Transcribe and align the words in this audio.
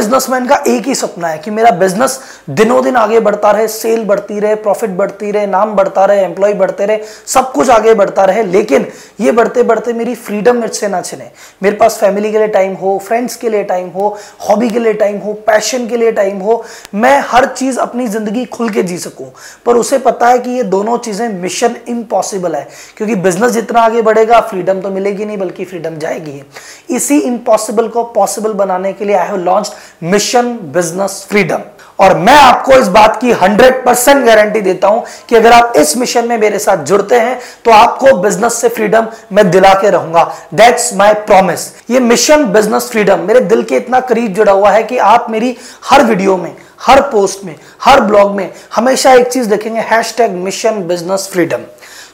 Businessman 0.00 0.46
का 0.46 0.56
एक 0.68 0.86
ही 0.86 0.94
सपना 0.94 1.28
है 1.28 1.38
कि 1.38 1.50
मेरा 1.50 1.70
बिज़नेस 1.70 2.18
दिनों 2.50 2.82
दिन 2.84 2.96
आगे 2.96 3.18
बढ़ता 3.20 3.50
रहे, 3.50 3.66
सेल 3.68 4.04
बढ़ती 4.04 4.38
रहे 4.40 4.54
प्रॉफिट 4.56 4.90
बढ़ती 4.90 5.30
रहे, 5.30 5.46
नाम 5.46 5.74
बढ़ता 5.74 6.04
रहे 6.04 6.22
एम्प्लॉय 6.24 6.54
बढ़ते 6.54 6.86
रहे, 6.86 7.00
सब 7.26 7.50
कुछ 7.52 7.70
आगे 7.70 7.94
बढ़ता 7.94 8.24
रहे, 8.24 8.42
लेकिन 8.44 8.86
ये 9.20 9.32
बढ़ते 9.32 9.62
बढ़ते 9.62 9.92
मेरी 9.92 10.14
फ्रीडम 10.16 10.56
मेरे 10.56 10.72
से 10.74 10.88
ना 10.88 11.00
छिने। 11.02 11.30
मेरे 11.62 11.76
पास 11.76 11.98
फैमिली 12.00 12.30
के 12.32 12.38
लिए 12.38 12.48
टाइम 12.48 12.74
हो 12.74 12.96
फ्रेंड्स 12.98 13.36
के 13.36 13.48
लिए 13.48 13.64
टाइम 13.64 13.88
हो 13.90 14.08
हॉबी 14.48 14.70
के 14.70 14.78
लिए 14.78 14.92
टाइम 14.94 15.18
हो 15.18 15.32
पैशन 15.46 15.86
के 15.88 15.96
लिए 15.96 16.12
टाइम 16.12 16.38
हो, 16.38 16.62
मैं 16.94 17.20
हर 17.28 17.46
चीज़ 17.48 17.78
अपनी 17.80 18.06
ज़िंदगी 18.08 18.44
खुल 18.46 18.70
के 18.70 18.82
जी 18.82 18.98
सकूँ। 18.98 19.30
पर 19.66 19.76
उसे 19.76 19.98
पता 20.00 20.28
है 20.28 20.38
कि 20.38 20.50
ये 20.50 20.62
दोनों 20.64 20.96
चीज़ें 21.00 21.28
मिशन 21.34 21.76
इम्पॉसिबल 21.88 22.54
है, 22.54 22.66
क्योंकि 22.96 23.14
बिज़नेस 23.18 23.52
जितना 23.52 23.80
आगे 23.82 24.02
बढ़ेगा 24.02 24.40
फ्रीडम 24.42 24.80
तो 24.80 24.90
मिलेगी 24.90 25.24
नहीं, 25.24 25.38
बल्कि 25.38 25.64
फ्रीडम 25.64 25.98
जाएगी 25.98 26.42
इसी 26.90 27.18
इम्पॉसिबल 27.20 27.88
को 27.88 28.02
पॉसिबल 28.12 28.52
बनाने 28.54 28.92
के 28.92 29.04
लिए 29.04 29.16
I 29.16 29.26
have 29.26 29.36
launch 29.38 29.72
mission 30.02 30.56
business 30.72 31.24
freedom 31.28 31.62
और 31.98 32.16
मैं 32.18 32.34
आपको 32.34 32.72
इस 32.72 32.86
बात 32.88 33.20
की 33.20 33.32
100 33.32 33.70
परसेंट 33.84 34.24
गारंटी 34.26 34.60
देता 34.60 34.88
हूँ 34.88 35.04
कि 35.28 35.36
अगर 35.36 35.52
आप 35.52 35.72
इस 35.76 35.96
मिशन 35.96 36.28
में 36.28 36.36
मेरे 36.38 36.58
साथ 36.58 36.84
जुड़ते 36.84 37.16
हैं 37.16 37.38
तो 37.64 37.70
आपको 37.70 38.16
बिज़नेस 38.18 38.54
से 38.54 38.68
फ्रीडम 38.68 39.06
मैं 39.32 39.50
दिला 39.50 39.72
के 39.74 39.90
रहूँगा। 39.90 40.22
दैट्स 40.54 40.92
माय 40.94 41.14
प्रॉमिस 41.26 41.66
ये 41.90 42.00
मिशन 42.00 42.44
बिज़नेस 42.52 42.88
फ्रीडम 42.90 43.26
मेरे 43.26 43.40
दिल 43.42 43.62
के 43.62 43.76
इतना 43.76 44.00
करीब 44.02 44.32
जुड़ा 44.34 44.52
हुआ 44.52 44.70
है 44.70 44.82
कि 44.82 44.98
आप 44.98 45.26
मेरी 45.30 45.56
हर 45.84 46.04
वीडियो 46.04 46.36
में, 46.36 46.54
हर 46.80 47.00
पोस्ट 47.02 47.44
में, 47.44 47.54
हर 47.82 48.00
ब्लॉग 48.00 48.34
में 48.36 48.50
हमेशा 48.74 49.12
एक 49.12 49.28
चीज़ 49.28 49.48
देखेंगे 49.48 49.80
हैश 49.80 50.14
मिशन 50.20 50.82
बिज़नेस 50.88 51.28
फ्रीडम 51.32 51.64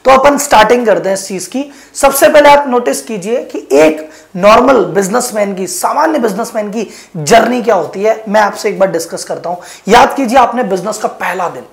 तो 0.07 0.13
अपन 0.13 0.37
स्टार्टिंग 0.37 0.85
करते 0.85 1.09
हैं 1.09 1.13
इस 1.13 1.27
चीज़ 1.27 1.47
की। 1.49 1.63
सबसे 1.93 2.27
पहले 2.29 2.49
आप 2.49 2.67
नोटिस 2.67 3.01
कीजिए 3.01 3.41
कि 3.43 3.67
एक 3.71 4.09
नॉर्मल 4.35 4.83
बिजनेसमैन 4.85 5.53
की, 5.55 5.65
सामान्य 5.67 6.19
बिजनेसमैन 6.19 6.69
की 6.71 6.87
जर्नी 7.17 7.61
क्या 7.61 7.75
होती 7.75 8.03
है, 8.03 8.23
मैं 8.29 8.41
आपसे 8.41 8.69
एक 8.69 8.79
बार 8.79 8.91
डिस्कस 8.91 9.23
करता 9.23 9.49
हूँ। 9.49 9.61
याद 9.87 10.15
कीजिए 10.15 10.37
आपने 10.37 10.63
बिज़नेस 10.63 10.97
का 10.97 11.07
पहला 11.07 11.47
दिन। 11.49 11.63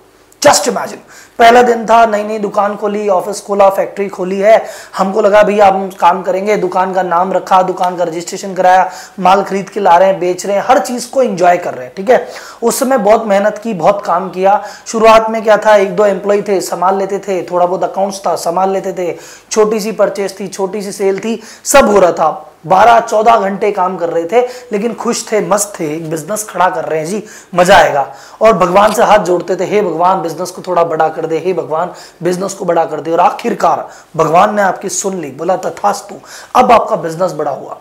जस्ट 0.42 0.68
इमेजिन 0.68 0.98
पहला 1.38 1.62
दिन 1.62 1.86
था, 1.86 2.06
नई 2.06 2.22
नई 2.22 2.38
दुकान 2.38 2.76
खोली 2.76 3.08
ऑफ़िस 3.08 3.40
खोला 3.40 3.68
फैक्ट्री 3.68 4.08
खोली 4.08 4.38
है। 4.40 4.64
हमको 4.96 5.20
लगा, 5.20 5.42
भैया, 5.42 5.66
हम 5.66 5.90
काम 6.00 6.22
करेंगे। 6.22 6.56
दुकान 6.56 6.92
का 6.92 7.02
नाम 7.02 7.32
रखा, 7.32 7.62
दुकान 7.62 7.96
का 7.96 8.04
रजिस्ट्रेशन 8.04 8.54
कराया, 8.54 8.90
माल 9.20 9.42
खरीद 9.42 9.68
के 9.68 9.80
ला 9.80 9.96
रहे 9.96 10.08
हैं, 10.08 10.20
बेच 10.20 10.46
रहे 10.46 10.56
हैं, 10.56 10.64
हर 10.68 10.78
चीज़ 10.78 11.10
को 11.10 11.22
एंजॉय 11.22 11.56
कर 11.56 11.74
रहे 11.74 11.86
हैं, 11.86 11.94
ठीक 11.96 12.10
है? 12.10 12.28
उस 12.62 12.78
समय 12.78 12.98
बहुत 12.98 13.26
मेहनत 13.26 13.58
की, 13.58 13.74
बहुत 13.74 14.02
काम 14.06 14.30
किया। 14.30 14.62
शुरुआत 14.86 15.30
में 15.30 15.42
क्या 15.44 15.56
था, 15.56 15.76
एक 15.76 15.96
दो 15.96 16.06
एम्प्लॉय 16.06 16.42
थे, 16.42 16.60
संभाल 16.60 16.98
लेते 16.98 17.18
थे, 17.18 17.42
थोड़ा 17.42 17.66
बहुत 17.66 17.84
अकाउंट्स 17.84 18.18
था, 18.18 18.36
संभाल 18.36 18.70
लेते 18.70 18.92
थे। 18.92 19.16
छोटी 19.50 19.80
सी 19.80 19.92
परचेज 19.92 20.40
थी, 20.40 20.48
छोटी 20.48 20.82
सी 20.82 20.92
सेल 20.92 21.18
थी, 21.18 21.42
सब 21.64 21.90
हो 21.90 21.98
रहा 21.98 22.12
था। 22.12 22.50
बारह, 22.66 23.00
चौदह 23.00 23.36
घंटे 23.36 23.70
काम 23.72 23.96
कर 23.96 24.08
रहे 24.08 24.24
थे, 24.24 24.40
लेकिन 24.72 24.94
खुश 24.94 25.32
थे, 25.32 25.40
मस्त 25.40 25.72
थे, 25.80 25.96
एक 25.96 26.10
बिज़नेस 26.10 26.46
खड़ा 26.50 26.68
कर 26.70 26.84
रहे 26.84 26.98
हैं, 26.98 27.06
जी, 27.06 27.24
मज़ा 27.54 27.76
आएगा। 27.76 28.06
और 28.42 28.52
भगवान 28.52 28.92
से 28.92 29.02
हाथ 29.02 29.18
जोड़ते 29.18 29.56
थे, 29.56 29.64
हे 29.64 29.82
भगवान 29.82 30.22
बिज़नेस 30.22 30.50
को 30.50 30.62
थोड़ा 30.62 30.84
बड़ा 30.84 31.08
कर 31.08 31.23
दे, 31.26 31.38
हे 31.38 31.52
भगवान 31.52 31.92
बिज़नेस 32.22 32.54
को 32.54 32.64
बड़ा 32.64 32.84
कर 32.84 33.00
दे। 33.00 33.10
और 33.10 33.20
आखिरकार 33.20 33.88
भगवान 34.16 34.54
ने 34.54 34.62
आपकी 34.62 34.88
सुन 34.88 35.20
ली, 35.20 35.30
बोला, 35.30 35.56
तथास्तु, 35.56 36.14
अब 36.54 36.72
आपका 36.72 36.96
बिज़नेस 36.96 37.32
बड़ा 37.32 37.50
हुआ। 37.50 37.78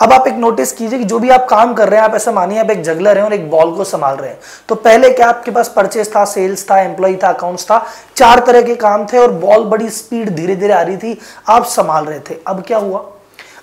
अब 0.00 0.12
आप 0.12 0.26
एक 0.26 0.34
नोटिस 0.34 0.72
कीजिए 0.72 0.98
कि 0.98 1.04
जो 1.04 1.18
भी 1.18 1.30
आप 1.30 1.46
काम 1.48 1.74
कर 1.74 1.88
रहे 1.88 2.00
हैं, 2.00 2.08
आप 2.08 2.14
ऐसा 2.14 2.32
मानिए, 2.32 2.58
आप 2.58 2.70
एक 2.70 2.82
जगलर 2.82 3.18
हैं 3.18 3.24
और 3.24 3.32
एक 3.32 3.50
बॉल 3.50 3.74
को 3.76 3.84
संभाल 3.84 4.16
रहे 4.16 4.30
हैं। 4.30 4.38
तो 4.68 4.74
पहले 4.74 5.10
क्या 5.10 5.28
आपके 5.28 5.50
पास 5.50 5.68
परचेस 5.68 6.16
था 6.16 6.24
सेल्स 6.24 6.70
था 6.70 6.78
एम्प्लॉय 6.80 7.16
था 7.16 7.28
अकाउंट्स 7.28 7.64
था? 7.64 7.86
चार 8.16 8.38
तरह 8.38 8.62
के 8.62 8.74
काम 8.74 9.06
थे 9.06 9.18
और 9.18 9.32
बॉल 9.32 9.64
बड़ी 9.64 9.90
स्पीड 9.90 10.30
धीरे 10.30 10.56
धीरे 10.56 10.72
आ 10.72 10.82
रही 10.82 10.96
थी, 10.96 11.18
आप 11.48 11.64
संभाल 11.64 12.04
रहे 12.04 12.20
थे। 12.20 12.36
अब 12.46 12.62
क्या 12.66 12.78
हुआ? 12.78 13.04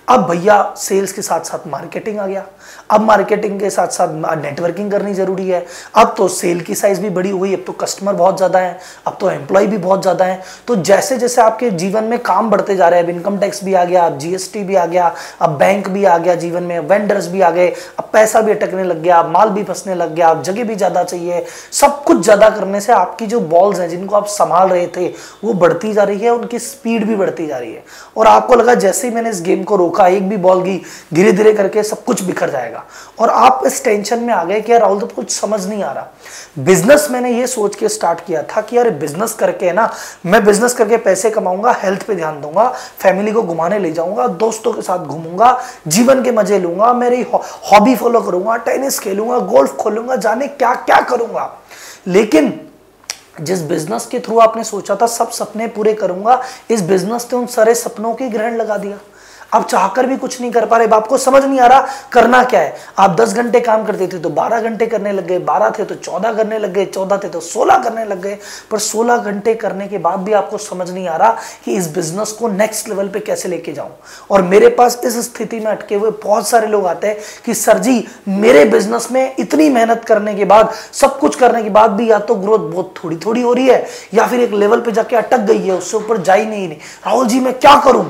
अब 0.08 0.28
भैया 0.30 0.74
सेल्स 0.76 1.12
के 1.12 1.22
साथ 1.22 1.40
साथ 1.40 1.66
मार्केटिंग 1.68 2.18
आ 2.18 2.26
गया। 2.26 2.44
अब 2.90 3.00
मार्केटिंग 3.02 3.58
के 3.60 3.70
साथ 3.70 3.88
साथ 3.88 4.36
नेटवर्किंग 4.36 4.90
करनी 4.90 5.14
ज़रूरी 5.14 5.48
है। 5.48 5.64
अब 5.94 6.14
तो 6.18 6.28
सेल 6.30 6.60
की 6.60 6.74
साइज़ 6.74 7.00
भी 7.00 7.10
बड़ी 7.10 7.30
हुई 7.30 7.54
अब 7.54 7.62
तो 7.66 7.72
कस्टमर 7.74 8.14
बहुत 8.14 8.36
ज़्यादा 8.36 8.58
है, 8.58 8.78
अब 9.06 9.16
तो 9.20 9.30
एम्प्लॉय 9.30 9.66
भी 9.66 9.76
बहुत 9.78 10.02
ज़्यादा 10.02 10.24
है। 10.24 10.40
तो 10.68 10.76
जैसे 10.78 11.16
जैसे 11.18 11.40
आपके 11.42 11.70
जीवन 11.72 12.04
में 12.04 12.18
काम 12.20 12.50
बढ़ते 12.50 12.76
जा 12.76 12.88
रहे 12.88 13.00
हैं, 13.00 13.06
अब 13.06 13.10
इनकम 13.10 13.38
टैक्स 13.38 13.62
भी 13.64 13.74
आ 13.74 13.84
गया, 13.84 14.04
अब 14.06 14.18
जीएसटी 14.18 14.62
भी 14.64 14.74
आ 14.74 14.84
गया, 14.86 15.14
अब 15.40 15.56
बैंक 15.58 15.88
भी 15.88 16.04
आ 16.04 16.16
गया 16.18 16.34
जीवन 16.36 16.62
में 16.62 16.78
वेंडर्स 16.80 17.26
भी 17.28 17.40
आ 17.40 17.50
गए, 17.50 17.68
अब 17.98 18.08
पैसा 18.12 18.40
भी 18.40 18.52
अटकने 18.52 18.84
लग 18.84 19.02
गया, 19.02 19.16
अब 19.16 19.30
माल 19.30 19.50
भी 19.50 19.64
फंसने 19.64 19.94
लग 19.94 20.14
गया, 20.14 20.28
अब 20.28 20.42
जगह 20.42 20.64
भी 20.64 20.74
ज़्यादा 20.74 21.02
चाहिए। 21.04 21.44
सब 21.72 22.02
कुछ 22.04 22.20
ज़्यादा 22.20 22.48
करने 22.50 22.80
से 22.80 22.92
आपकी 22.92 23.26
जो 23.26 23.40
बॉल्स 23.42 23.80
हैं, 23.80 23.88
जिनको 23.88 24.16
आप 24.16 24.26
संभाल 24.28 24.68
रहे 24.68 24.86
थे, 24.86 25.06
वो 25.44 25.52
बढ़ती 25.54 25.92
जा 25.92 26.02
रही 26.02 26.18
है, 26.18 26.30
उनकी 26.30 26.58
स्पीड 26.58 27.06
भी 27.06 27.16
बढ़ती 27.16 27.46
जा 27.46 27.58
रही 27.58 27.72
है। 27.72 27.84
और 28.16 28.26
आपको 28.26 28.54
लगा 28.54 28.74
जैसे 28.76 29.08
ही 29.08 29.14
मैंने 29.14 29.30
इस 29.30 29.42
गेम 29.42 29.62
को 29.64 29.76
रोका, 29.76 30.06
एक 30.08 30.28
भी 30.28 30.36
बॉल 30.38 30.62
गई 30.62 30.80
धीरे 31.14 31.32
धीरे 31.32 31.52
करके 31.52 31.82
सब 31.84 32.04
कुछ 32.04 32.22
बिखर 32.24 32.50
जाएगा। 32.56 32.84
और 33.18 33.30
आप 33.30 33.62
इस 33.66 33.82
टेंशन 33.84 34.20
में 34.20 34.32
आ 34.34 34.42
गए 34.44 34.60
कि 34.60 34.72
यार 34.72 34.80
राहुल 34.80 35.00
तो 35.00 35.06
कुछ 35.06 35.30
समझ 35.30 35.66
नहीं 35.66 35.82
आ 35.84 35.92
रहा। 35.92 36.08
बिज़नेस 36.58 37.06
मैंने 37.10 37.30
ये 37.30 37.46
सोच 37.46 37.74
के 37.76 37.88
स्टार्ट 37.88 38.24
किया 38.26 38.42
था 38.44 38.60
कि 38.60 38.76
यार 38.76 38.90
बिज़नेस 38.92 39.32
करके 39.34 39.72
ना, 39.72 39.90
मैं 40.26 40.44
बिज़नेस 40.44 40.74
करके 40.74 40.96
पैसे 40.98 41.30
कमाऊँगा 41.30 41.72
हेल्थ 41.82 42.06
पे 42.06 42.14
ध्यान 42.14 42.40
दूँगा 42.40 42.68
फैमिली 42.98 43.32
को 43.32 43.42
घुमाने 43.42 43.78
ले 43.78 43.90
जाऊँगा, 43.92 44.26
दोस्तों 44.26 44.72
के 44.72 44.82
साथ 44.82 44.98
घूमूँगा, 44.98 45.58
जीवन 45.88 46.22
के 46.22 46.32
मज़े 46.32 46.58
लूँगा, 46.58 46.92
मेरी 46.94 47.22
हॉबी 47.32 47.94
फॉलो 47.96 48.20
करूँगा 48.20 48.56
टेनिस 48.58 48.98
खेलूँगा 48.98 49.38
गोल्फ 49.46 49.76
खोलूँगा, 49.76 50.16
जाने 50.16 50.48
क्या 50.48 50.74
क्या 50.76 51.00
करूँगा। 51.00 51.52
लेकिन 52.06 52.60
जिस 53.40 53.62
बिज़नेस 53.62 54.06
के 54.06 54.18
थ्रू 54.20 54.38
आपने 54.38 54.62
सोचा 54.64 54.94
था, 54.96 55.06
सब 55.06 55.30
सपने 55.30 55.66
पूरे 55.68 55.92
करूँगा, 55.94 56.40
इस 56.70 56.82
बिज़नेस 56.82 57.28
ने 57.32 57.38
उन 57.38 57.46
सारे 57.46 57.74
सपनों 57.74 58.14
की 58.14 58.28
ग्रहण 58.28 58.56
लगा 58.56 58.76
दिया। 58.76 58.98
आप 59.56 59.66
चाहकर 59.68 60.06
भी 60.06 60.16
कुछ 60.16 60.40
नहीं 60.40 60.50
कर 60.50 60.66
पा 60.66 60.76
रहे। 60.76 60.88
आपको 60.88 61.18
समझ 61.18 61.44
नहीं 61.44 61.60
आ 61.60 61.66
रहा, 61.66 61.86
करना 62.12 62.42
क्या 62.44 62.60
है? 62.60 62.74
आप 62.98 63.16
10 63.16 63.32
घंटे 63.34 63.60
काम 63.60 63.84
करते 63.84 64.06
थे 64.06 64.18
तो 64.18 64.30
12 64.30 64.60
घंटे 64.60 64.86
करने 64.86 65.12
लग 65.12 65.26
गए 65.26 65.38
12 65.40 65.70
थे 65.78 65.84
तो 65.84 65.94
14 65.96 66.32
करने 66.32 66.58
लग 66.58 66.72
गए 66.72 66.84
14 66.86 67.22
थे 67.24 67.28
तो 67.28 67.40
16 67.42 67.82
करने 67.84 68.04
लग 68.04 68.20
गए। 68.22 68.38
पर 68.70 68.78
16 68.78 69.18
घंटे 69.18 69.54
करने 69.54 69.86
के 69.88 69.98
बाद 69.98 70.20
भी 70.20 70.32
आपको 70.32 70.58
समझ 70.58 70.90
नहीं 70.90 71.06
आ 71.08 71.16
रहा 71.16 71.36
कि 71.64 71.76
इस 71.76 71.88
बिज़नेस 71.94 72.32
को 72.32 72.48
नेक्स्ट 72.48 72.88
लेवल 72.88 73.08
पे 73.08 73.20
कैसे 73.20 73.48
लेके 73.48 73.72
जाऊँ। 73.72 73.90
और 74.30 74.42
मेरे 74.42 74.68
पास 74.70 75.00
इस 75.04 75.16
स्थिति 75.24 75.60
में 75.60 75.66
अटके 75.66 75.94
हुए 75.94 76.10
बहुत 76.24 76.48
सारे 76.48 76.66
लोग 76.66 76.86
आते 76.86 77.06
हैं 77.06 77.16
कि, 77.44 77.54
सर 77.54 77.78
जी, 77.78 78.06
मेरे 78.28 78.64
बिज़नेस 78.66 79.08
में 79.12 79.34
इतनी 79.38 79.68
मेहनत 79.70 80.04
करने 80.04 80.34
के 80.34 80.44
बाद, 80.44 80.72
सब 80.92 81.18
कुछ 81.18 81.36
करने 81.36 81.62
के 81.62 81.70
बाद 81.70 81.90
भी 81.90 82.10
या 82.10 82.18
तो 82.18 82.34
ग्रोथ 82.34 82.70
बहुत 82.72 82.94
थोड़ी 83.04 83.16
थोड़ी 83.16 83.42
हो 83.42 83.52
रही 83.52 83.66
है 83.68 83.84
या 84.14 84.26
फिर 84.26 84.40
एक 84.40 84.52
लेवल 84.54 84.80
पे 84.80 84.92
जाके 84.92 85.16
अटक 85.16 85.40
गई 85.42 85.58
है, 85.58 85.72
उससे 85.72 85.96
ऊपर 85.96 86.16
जा 86.18 86.34
ही 86.34 86.46
नहीं 86.46 86.68
राहुल 86.68 87.26
जी, 87.26 87.40
मैं 87.40 87.58
क्या 87.58 87.80
करूँ? 87.80 88.04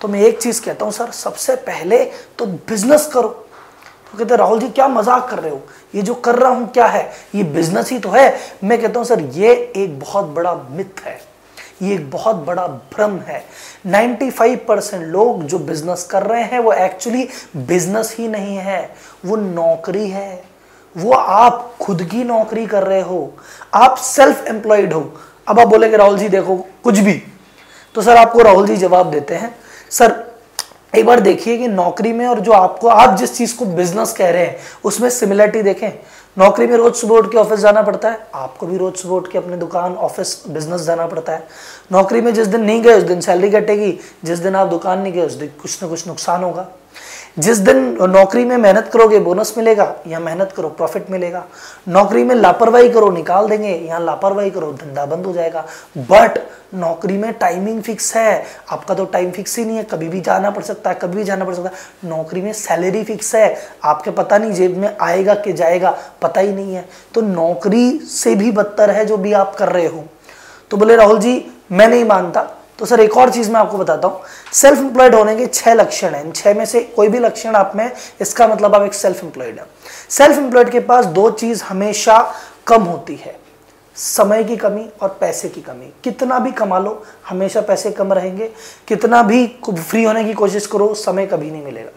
तो 0.00 0.08
मैं 0.08 0.20
एक 0.20 0.42
चीज़ 0.42 0.62
कहता 0.62 0.84
हूँ, 0.84 0.92
सर, 0.92 1.10
सबसे 1.10 1.56
पहले 1.56 2.04
तो 2.38 2.46
बिज़नेस 2.46 3.06
करो। 3.06 3.28
तो 4.12 4.18
कहते 4.18 4.36
राहुल 4.36 4.60
जी, 4.60 4.68
क्या 4.68 4.88
मज़ाक 4.88 5.30
कर 5.30 5.38
रहे 5.38 5.50
हो? 5.50 5.62
ये 5.94 6.02
जो 6.02 6.14
कर 6.14 6.34
रहा 6.34 6.50
हूँ 6.50 6.72
क्या 6.72 6.86
है? 6.86 7.12
ये 7.34 7.42
बिज़नेस 7.42 7.90
ही 7.90 7.98
तो 7.98 8.08
है। 8.08 8.40
मैं 8.64 8.82
कहता 8.82 8.98
हूँ, 9.00 9.06
सर, 9.06 9.20
ये 9.20 9.72
एक 9.76 10.00
बहुत 10.00 10.24
बड़ा 10.24 10.54
मिथ 10.70 11.00
है। 11.04 11.20
ये 11.82 11.94
एक 11.94 12.10
बहुत 12.10 12.36
बड़ा 12.36 12.66
भ्रम 12.66 13.18
है। 13.18 13.44
95 13.86 14.56
परसेंट 14.56 15.06
लोग 15.06 15.42
जो 15.42 15.58
बिज़नेस 15.58 16.04
कर 16.04 16.22
रहे 16.22 16.42
हैं, 16.42 16.58
वो 16.58 16.72
एक्चुअली 16.72 17.28
बिज़नेस 17.56 18.16
ही 18.18 18.28
नहीं 18.28 18.56
है। 18.56 18.94
वो 19.24 19.36
नौकरी 19.36 20.10
है। 20.10 20.44
वो 20.96 21.12
आप 21.12 21.74
खुद 21.80 22.02
की 22.02 22.24
नौकरी 22.24 22.66
कर 22.66 22.82
रहे 22.82 23.00
हो। 23.00 23.32
आप 23.74 23.96
सेल्फ 23.96 24.46
एम्प्लॉयड 24.46 24.92
हो। 24.92 25.12
अब 25.48 25.60
आप 25.60 25.68
बोलेंगे, 25.68 25.96
राहुल 25.96 26.18
जी, 26.18 26.28
देखो, 26.28 26.56
कुछ 26.56 26.98
भी। 26.98 27.22
तो 27.94 28.02
सर, 28.02 28.16
आपको 28.16 28.38
राहुल 28.38 28.66
जी 28.66 28.76
जवाब 28.76 29.10
देते 29.10 29.34
हैं 29.34 29.56
सर, 29.90 30.14
एक 30.94 31.06
बार 31.06 31.20
देखिए 31.20 31.56
कि 31.58 31.68
नौकरी 31.68 32.12
में 32.12 32.26
और 32.26 32.40
जो 32.40 32.52
आपको, 32.52 32.88
आप 32.88 33.16
जिस 33.18 33.36
चीज़ 33.36 33.56
को 33.56 33.64
बिज़नेस 33.64 34.12
कह 34.12 34.30
रहे 34.30 34.44
हैं, 34.44 34.56
उसमें 34.84 35.08
सिमिलरिटी 35.10 35.62
देखें। 35.62 35.90
नौकरी 36.36 36.66
में 36.66 36.76
रोज 36.76 36.94
सुबह 36.94 37.16
उठ 37.16 37.30
के 37.32 37.38
ऑफ़िस 37.38 37.60
जाना 37.60 37.82
पड़ता 37.82 38.10
है, 38.10 38.26
आपको 38.34 38.66
भी 38.66 38.76
रोज 38.76 38.94
सुबह 38.94 39.14
उठ 39.14 39.30
के 39.32 39.38
अपने 39.38 39.56
दुकान 39.56 39.94
ऑफ़िस 39.94 40.42
बिज़नेस 40.48 40.80
जाना 40.80 41.06
पड़ता 41.06 41.32
है। 41.32 41.46
नौकरी 41.92 42.20
में 42.20 42.32
जिस 42.34 42.46
दिन 42.46 42.60
नहीं 42.60 42.82
गए, 42.82 42.94
उस 42.94 43.02
दिन 43.02 43.20
सैलरी 43.20 43.50
कटेगी 43.50 43.98
जिस 44.24 44.38
दिन 44.38 44.56
आप 44.56 44.68
दुकान 44.68 44.98
नहीं 44.98 45.12
गए, 45.12 45.26
उस 45.26 45.32
दिन 45.32 45.50
कुछ 45.62 45.82
ना 45.82 45.88
कुछ 45.88 46.06
नुकसान 46.06 46.44
होगा। 46.44 46.68
जिस 47.38 47.58
दिन 47.58 47.76
नौकरी 48.02 48.44
में 48.44 48.56
मेहनत 48.56 48.90
करोगे 48.92 49.18
बोनस 49.18 49.54
मिलेगा 49.58 49.94
या 50.06 50.18
मेहनत 50.20 50.52
करो 50.56 50.68
प्रॉफिट 50.68 51.10
मिलेगा। 51.10 51.44
नौकरी 51.88 52.24
में 52.24 52.34
लापरवाही 52.34 52.90
करो, 52.90 53.10
निकाल 53.10 53.48
देंगे 53.48 53.68
यहाँ 53.68 54.00
लापरवाही 54.00 54.50
करो, 54.50 54.72
धंधा 54.72 55.06
बंद 55.06 55.26
हो 55.26 55.32
जाएगा। 55.32 55.64
बट 55.98 56.38
नौकरी 56.74 57.16
में 57.18 57.32
टाइमिंग 57.32 57.82
फिक्स 57.82 58.14
है। 58.16 58.44
आपका 58.70 58.94
तो 58.94 59.04
टाइम 59.04 59.30
फिक्स 59.30 59.58
ही 59.58 59.64
नहीं 59.64 59.76
है। 59.76 59.84
कभी 59.84 60.08
भी 60.08 60.20
जाना 60.20 60.50
पड़ 60.50 60.62
सकता 60.62 60.90
है, 60.90 60.98
कभी 61.02 61.16
भी 61.16 61.24
जाना 61.24 61.44
पड़ 61.44 61.54
सकता 61.54 61.68
है। 61.68 62.10
नौकरी 62.10 62.42
में 62.42 62.52
सैलरी 62.52 63.04
फिक्स 63.04 63.34
है। 63.34 63.56
आपके 63.84 64.10
पता 64.10 64.38
नहीं 64.38 64.52
जेब 64.52 64.76
में 64.76 64.96
आएगा 65.00 65.34
कि 65.34 65.52
जाएगा, 65.52 65.98
पता 66.22 66.40
ही 66.40 66.52
नहीं 66.52 66.74
है। 66.74 66.88
तो 67.14 67.20
नौकरी 67.20 67.98
से 67.98 68.34
भी 68.34 68.52
बदतर 68.52 68.90
है 68.90 69.04
जो 69.04 69.16
भी 69.16 69.32
आप 69.32 69.54
कर 69.54 69.68
रहे 69.68 69.86
हो। 69.86 70.04
तो 70.70 70.76
बोले 70.76 70.96
राहुल 70.96 71.18
जी, 71.18 71.52
मैं 71.72 71.88
नहीं 71.88 72.04
मानता। 72.04 72.48
तो 72.80 72.86
सर, 72.86 73.00
एक 73.00 73.16
और 73.16 73.30
चीज़ 73.30 73.50
मैं 73.50 73.58
आपको 73.60 73.78
बताता 73.78 74.08
हूँ। 74.08 74.20
सेल्फ 74.52 74.78
एम्प्लॉयड 74.78 75.14
होने 75.14 75.34
के 75.36 75.46
छह 75.46 75.74
लक्षण 75.74 76.14
हैं। 76.14 76.24
इन 76.24 76.30
छह 76.32 76.54
में 76.54 76.64
से 76.64 76.80
कोई 76.96 77.08
भी 77.08 77.18
लक्षण 77.18 77.54
आप 77.54 77.72
में, 77.76 77.90
इसका 78.20 78.46
मतलब 78.48 78.74
आप 78.74 78.82
एक 78.82 78.94
सेल्फ 78.94 79.22
एम्प्लॉयड 79.24 79.58
है। 79.58 79.66
सेल्फ 80.10 80.38
एम्प्लॉयड 80.38 80.70
के 80.70 80.80
पास 80.80 81.04
दो 81.06 81.30
चीज़ 81.30 81.62
हमेशा 81.64 82.18
कम 82.66 82.82
होती 82.82 83.16
है। 83.16 83.38
समय 83.96 84.44
की 84.44 84.56
कमी 84.56 84.88
और 85.02 85.16
पैसे 85.20 85.48
की 85.48 85.60
कमी। 85.60 85.92
कितना 86.04 86.38
भी 86.38 86.50
कमा 86.50 86.78
लो, 86.78 87.02
हमेशा 87.28 87.60
पैसे 87.60 87.90
कम 87.90 88.12
रहेंगे। 88.12 88.50
कितना 88.88 89.22
भी 89.22 89.46
फ्री 89.70 90.04
होने 90.04 90.24
की 90.24 90.34
कोशिश 90.34 90.66
करो, 90.66 90.92
समय 90.94 91.26
कभी 91.26 91.50
नहीं 91.50 91.64
मिलेगा। 91.64 91.90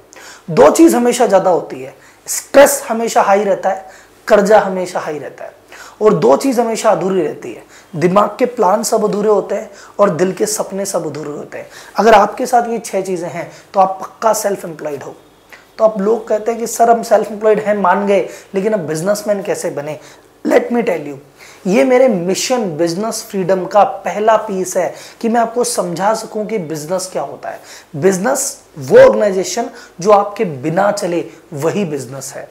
दो 0.49 0.69
चीज़ 0.71 0.95
हमेशा 0.95 1.25
ज़्यादा 1.25 1.49
होती 1.49 1.81
है। 1.81 1.95
स्ट्रेस 2.27 2.83
हमेशा 2.89 3.21
हाई 3.21 3.43
रहता 3.43 3.69
है, 3.69 3.85
कर्जा 4.27 4.59
हमेशा 4.59 4.99
हाई 4.99 5.19
रहता 5.19 5.45
है। 5.45 5.61
और 6.01 6.13
दो 6.13 6.35
चीज़ 6.37 6.61
हमेशा 6.61 6.89
अधूरी 6.89 7.21
रहती 7.21 7.53
है। 7.53 7.63
दिमाग 7.95 8.35
के 8.39 8.45
प्लान 8.45 8.83
सब 8.83 9.03
अधूरे 9.03 9.29
होते 9.29 9.55
हैं 9.55 9.69
और 9.99 10.09
दिल 10.09 10.33
के 10.33 10.45
सपने 10.45 10.85
सब 10.85 11.05
अधूरे 11.07 11.31
होते 11.31 11.57
हैं। 11.57 11.67
अगर 11.95 12.13
आपके 12.13 12.45
साथ 12.45 12.69
ये 12.69 12.79
छह 12.79 13.01
चीज़ें 13.01 13.29
हैं 13.29 13.51
तो 13.73 13.79
आप 13.79 13.97
पक्का 14.01 14.33
सेल्फ 14.33 14.65
एम्प्लॉयड 14.65 15.03
हो। 15.03 15.15
तो 15.77 15.83
आप 15.83 15.99
लोग 16.01 16.27
कहते 16.27 16.51
हैं 16.51 16.59
कि, 16.59 16.67
सर, 16.67 16.89
हम 16.89 17.03
सेल्फ 17.03 17.31
एम्प्लॉयड 17.31 17.59
हैं, 17.59 17.75
मान 17.75 18.05
गए, 18.07 18.27
लेकिन 18.55 18.73
अब 18.73 18.79
बिजनेसमैन 18.79 19.41
कैसे 19.43 19.69
बने? 19.69 19.99
लेट 20.45 20.71
मी 20.71 20.81
टेल 20.81 21.07
यू 21.07 21.17
ये 21.67 21.83
मेरे 21.83 22.07
मिशन 22.07 22.65
बिज़नेस 22.77 23.21
फ्रीडम 23.29 23.65
का 23.65 23.83
पहला 23.83 24.35
पीस 24.37 24.75
है 24.77 24.93
कि 25.21 25.29
मैं 25.29 25.39
आपको 25.41 25.63
समझा 25.63 26.13
सकूँ 26.13 26.45
कि 26.45 26.57
बिज़नेस 26.57 27.09
क्या 27.11 27.21
होता 27.21 27.49
है। 27.49 27.59
बिज़नेस 27.95 28.63
वो 28.79 28.99
ऑर्गेनाइजेशन 28.99 29.69
जो 29.99 30.11
आपके 30.11 30.45
बिना 30.45 30.91
चले, 30.91 31.23
वही 31.53 31.85
बिज़नेस 31.85 32.33
है। 32.35 32.47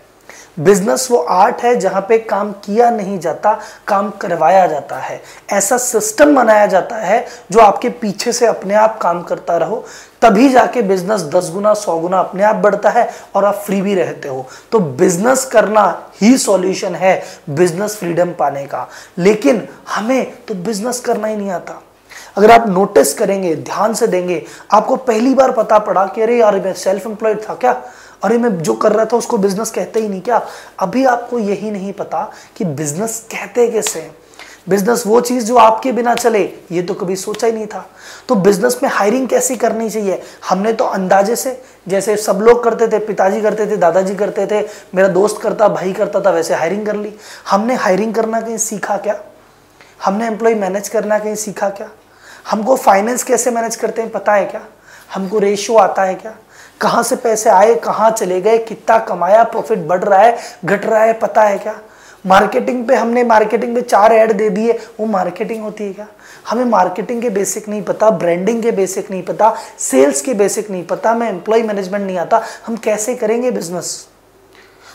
बिज़नेस 0.61 1.07
वो 1.11 1.19
आर्ट 1.19 1.63
है 1.63 1.75
जहाँ 1.77 2.01
पे 2.09 2.19
काम 2.19 2.53
किया 2.53 2.91
नहीं 2.91 3.19
जाता, 3.19 3.53
काम 3.89 4.11
करवाया 4.11 4.67
जाता 4.67 4.97
है। 4.97 5.21
ऐसा 5.53 5.77
सिस्टम 5.79 6.35
बनाया 6.37 6.67
जाता 6.67 6.97
है 6.97 7.25
जो 7.53 7.61
आपके 7.61 7.89
पीछे 7.89 8.33
से 8.33 8.47
अपने 8.47 8.75
आप 8.75 8.99
काम 8.99 9.23
करता 9.23 9.57
रहो, 9.57 9.85
तभी 10.23 10.49
जाके 10.49 10.83
बिज़नेस 10.83 11.23
दस 11.23 11.51
गुना, 11.51 11.75
सौ 11.75 11.99
गुना 11.99 12.19
अपने 12.19 12.43
आप 12.43 12.57
बढ़ता 12.57 12.91
है 12.91 13.09
और 13.35 13.45
आप 13.45 13.55
फ्री 13.55 13.81
भी 13.83 13.95
रहते 13.95 14.29
हो। 14.29 14.47
तो 14.73 14.79
बिज़नेस 14.79 15.45
करना 15.45 16.11
ही 16.23 16.37
सॉल्यूशन 16.39 16.95
है 16.95 17.23
बिज़नेस 17.51 17.97
फ्रीडम 17.97 18.33
पाने 18.33 18.67
का। 18.67 18.89
लेकिन 19.19 19.69
हमें 19.89 20.33
तो 20.49 20.55
बिज़नेस 20.55 21.01
करना 21.01 21.29
ही 21.29 21.37
नहीं 21.37 21.51
आता। 21.51 21.83
अगर 22.37 22.51
आप 22.51 22.69
नोटिस 22.69 23.13
करेंगे, 23.15 23.55
ध्यान 23.57 23.95
से 23.95 24.07
देंगे, 24.07 24.43
आपको 24.71 24.97
पहली 24.97 25.35
बार 25.35 25.51
पता 25.53 25.79
पड़ा 25.79 26.07
कि 26.07 26.23
अरे 26.23 26.39
यार, 26.39 26.61
मैं 26.61 26.73
सेल्फ 26.73 27.07
एम्प्लॉयड 27.07 27.41
था 27.49 27.55
क्या? 27.55 27.73
अरे 28.25 28.39
मैं 28.39 28.59
जो 28.59 28.75
कर 28.75 28.93
रहा 28.93 29.05
था 29.05 29.17
उसको 29.17 29.39
बिज़नेस 29.39 29.71
कहते 29.71 30.01
ही 30.01 30.09
नहीं। 30.09 30.21
क्या? 30.21 30.47
अभी 30.79 31.05
आपको 31.05 31.39
यही 31.39 31.71
नहीं 31.71 31.93
पता 31.93 32.33
कि 32.57 32.65
बिज़नेस 32.65 33.27
कहते 33.33 33.69
कैसे 33.69 34.11
बिज़नेस 34.69 35.03
वो 35.07 35.21
चीज़ 35.21 35.45
जो 35.45 35.57
आपके 35.57 35.93
बिना 35.93 36.15
चले, 36.15 36.53
ये 36.73 36.83
तो 36.83 36.95
कभी 36.95 37.17
सोचा 37.17 37.47
ही 37.47 37.53
नहीं 37.53 37.67
था। 37.67 37.91
तो 38.29 38.35
बिज़नेस 38.35 38.79
में 38.83 38.91
हायरिंग 38.91 39.29
कैसी 39.29 39.57
करनी 39.57 39.91
चाहिए? 39.91 40.23
हमने 40.49 40.73
तो 40.73 40.85
अंदाजे 40.85 41.37
से, 41.37 41.63
जैसे 41.89 42.17
सब 42.17 42.39
लोग 42.39 42.65
करते 42.65 42.89
थे, 42.89 42.99
पिताजी 42.99 43.41
करते 43.41 43.67
थे, 43.67 43.77
दादाजी 43.77 44.15
करते 44.15 44.47
थे, 44.47 44.69
मेरा 44.95 45.09
दोस्त 45.09 45.43
करता, 45.43 45.69
भाई 45.69 45.93
करता 45.93 46.21
था, 46.21 46.31
वैसे 46.31 46.55
हायरिंग 46.55 46.87
कर 46.87 46.97
ली। 46.97 47.15
हमने 47.51 47.75
हायरिंग 47.75 48.15
करना 48.15 48.41
कहीं 48.41 48.57
सीखा 48.57 48.97
क्या? 48.97 49.21
हमने 50.05 50.27
एम्प्लॉय 50.27 50.55
मैनेज 50.55 50.89
करना 50.89 51.19
कहीं 51.19 51.35
सीखा 51.35 51.69
क्या? 51.69 51.91
हमको 52.51 52.77
फाइनेंस 52.77 53.23
कैसे 53.23 53.51
मैनेज 53.51 53.77
करते 53.77 54.03
हैं, 54.03 54.11
पता 54.11 54.33
है 54.33 54.45
क्या? 54.45 54.67
हमको 55.15 55.39
रेशियो 55.39 55.79
आता 55.79 56.03
है 56.03 56.15
क्या? 56.15 56.37
कहाँ 56.83 57.03
से 57.03 57.17
पैसे 57.17 57.51
आए, 57.51 57.75
कहाँ 57.75 58.11
चले 58.11 58.41
गए, 58.41 58.59
कितना 58.59 58.99
कमाया 58.99 59.43
प्रॉफिट 59.45 59.79
बढ़ 59.79 60.05
रहा 60.05 60.21
है, 60.21 60.37
घट 60.65 60.87
रहा 60.87 61.03
है, 61.03 61.13
पता 61.13 61.43
है 61.43 61.59
क्या? 61.59 61.75
मार्केटिंग 62.25 62.87
पे 62.89 62.95
हमने 62.95 63.23
मार्केटिंग 63.25 63.75
पे 63.75 63.81
चार 63.83 64.13
ऐड 64.13 64.33
दे 64.33 64.49
दिए, 64.51 64.73
वो 65.01 65.07
मार्केटिंग 65.07 65.63
होती 65.63 65.85
है 65.85 65.93
क्या? 65.93 66.07
हमें 66.49 66.65
मार्केटिंग 66.65 67.23
के 67.23 67.31
बेसिक 67.31 67.69
नहीं 67.69 67.83
पता 67.83 68.11
ब्रांडिंग 68.13 68.63
के 68.63 68.71
बेसिक 68.73 69.11
नहीं 69.11 69.23
पता 69.23 69.55
सेल्स 69.81 70.21
के 70.23 70.35
बेसिक 70.35 70.71
नहीं 70.71 70.85
पता 70.87 71.15
मैं 71.15 71.29
एम्प्लॉय 71.29 71.63
मैनेजमेंट 71.63 72.07
नहीं 72.07 72.19
आता, 72.19 72.43
हम 72.67 72.77
कैसे 72.77 73.15
करेंगे 73.17 73.51
बिज़नेस 73.51 74.09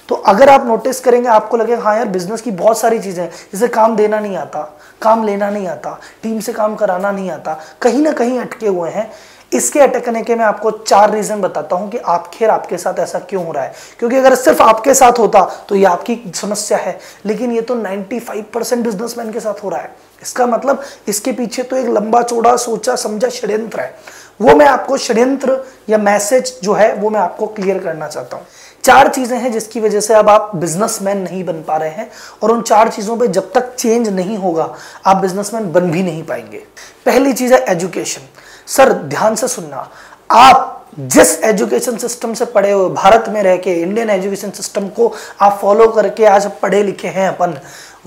तो 0.09 0.15
अगर 0.15 0.49
आप 0.49 0.65
नोटिस 0.65 0.99
करेंगे, 0.99 1.27
आपको 1.29 1.57
लगेगा 1.57 1.81
हाँ 1.83 1.95
यार 1.95 2.07
बिज़नेस 2.07 2.41
की 2.41 2.51
बहुत 2.53 2.79
सारी 2.79 2.99
चीज़ें 2.99 3.23
हैं, 3.23 3.31
जैसे 3.53 3.67
काम 3.67 3.95
देना 3.95 4.19
नहीं 4.19 4.37
आता, 4.37 4.61
काम 5.01 5.23
लेना 5.23 5.49
नहीं 5.49 5.67
आता 5.67 5.99
टीम 6.23 6.39
से 6.39 6.53
काम 6.53 6.75
कराना 6.75 7.11
नहीं 7.11 7.31
आता, 7.31 7.57
कहीं 7.81 8.01
ना 8.01 8.11
कहीं 8.11 8.39
अटके 8.39 8.67
हुए 8.67 8.89
हैं 8.89 9.09
इसके 9.51 9.79
अटकने 9.79 10.21
के 10.23 10.35
मैं 10.35 10.45
आपको 10.45 10.71
चार 10.71 11.11
रीजन 11.11 11.41
बताता 11.41 11.75
हूँ 11.75 11.89
कि 11.89 11.97
आखिर 11.97 12.49
आपके 12.49 12.77
साथ 12.77 12.99
ऐसा 12.99 13.19
क्यों 13.19 13.45
हो 13.45 13.51
रहा 13.51 13.63
है। 13.63 13.73
क्योंकि 13.99 14.15
अगर 14.15 14.35
सिर्फ़ 14.35 14.61
आपके 14.61 14.93
साथ 14.93 15.19
होता 15.19 15.43
तो 15.69 15.75
ये 15.75 15.85
आपकी 15.85 16.19
समस्या 16.35 16.77
है। 16.77 16.97
लेकिन 17.25 17.51
ये 17.51 17.61
तो 17.61 17.75
95 17.75 18.43
परसेंट 18.53 18.83
बिजनेसमैन 18.85 19.31
के 19.31 19.39
साथ 19.39 19.63
हो 19.63 19.69
रहा 19.69 19.81
है। 19.81 19.95
इसका 20.21 20.45
मतलब 20.47 20.83
इसके 21.07 21.31
पीछे 21.31 21.63
तो 21.63 21.75
एक 21.75 21.87
लंबा 21.87 22.21
चौड़ा 22.21 22.55
सोचा 22.57 22.95
समझा 22.95 23.29
षड्यंत्र 23.29 23.79
है। 23.79 23.95
वो 24.41 24.55
मैं 24.55 24.65
आपको 24.65 24.97
षड्यंत्र 24.97 25.63
या 25.89 25.97
मैसेज 25.97 26.53
जो 26.63 26.73
है, 26.73 26.93
वो 26.93 27.09
मैं 27.09 27.19
आपको 27.19 27.47
क्लियर 27.47 27.77
करना 27.79 28.07
चाहता 28.07 28.37
हूँ। 28.37 28.45
चार 28.87 29.07
चीज़ें 29.09 29.37
हैं 29.37 29.51
जिसकी 29.51 29.79
वजह 29.79 29.99
से 29.99 30.13
अब 30.13 30.29
आप 30.29 30.51
बिजनेसमैन 30.55 31.17
नहीं 31.19 31.43
बन 31.43 31.61
पा 31.61 31.77
रहे 31.77 31.89
हैं 31.89 32.09
और 32.43 32.51
उन 32.51 32.61
चार 32.61 32.89
चीज़ों 32.89 33.17
पे 33.17 33.27
जब 33.29 33.51
तक 33.53 33.73
चेंज 33.75 34.07
नहीं 34.09 34.37
होगा, 34.37 34.73
आप 35.05 35.17
बिजनेसमैन 35.17 35.71
बन 35.71 35.91
भी 35.91 36.03
नहीं 36.03 36.23
पाएँगे। 36.23 36.57
पहली 37.05 37.33
चीज़ 37.33 37.53
है 37.53 37.59
एजुकेशन 37.69 38.21
सर, 38.67 38.93
ध्यान 38.93 39.35
से 39.35 39.47
सुनना। 39.47 39.89
आप 40.31 40.73
जिस 40.99 41.43
एजुकेशन 41.43 41.97
सिस्टम 41.97 42.33
से 42.33 42.45
पढ़े 42.47 42.71
हुए 42.71 42.89
भारत 42.91 43.25
में 43.29 43.41
रह 43.43 43.57
के 43.57 43.73
इंडियन 43.73 44.09
एजुकेशन 44.09 44.51
सिस्टम 44.51 44.87
को 44.89 45.13
आप 45.41 45.59
फॉलो 45.61 45.87
करके 45.89 46.25
आज 46.27 46.49
पढ़े 46.61 46.81
लिखे 46.83 47.07
हैं 47.09 47.27
अपन, 47.27 47.57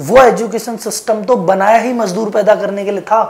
वो 0.01 0.23
एजुकेशन 0.23 0.77
सिस्टम 0.79 1.23
तो 1.25 1.37
बनाया 1.37 1.79
ही 1.79 1.93
मजदूर 1.93 2.31
पैदा 2.31 2.55
करने 2.55 2.85
के 2.85 2.91
लिए 2.91 3.01
था। 3.03 3.23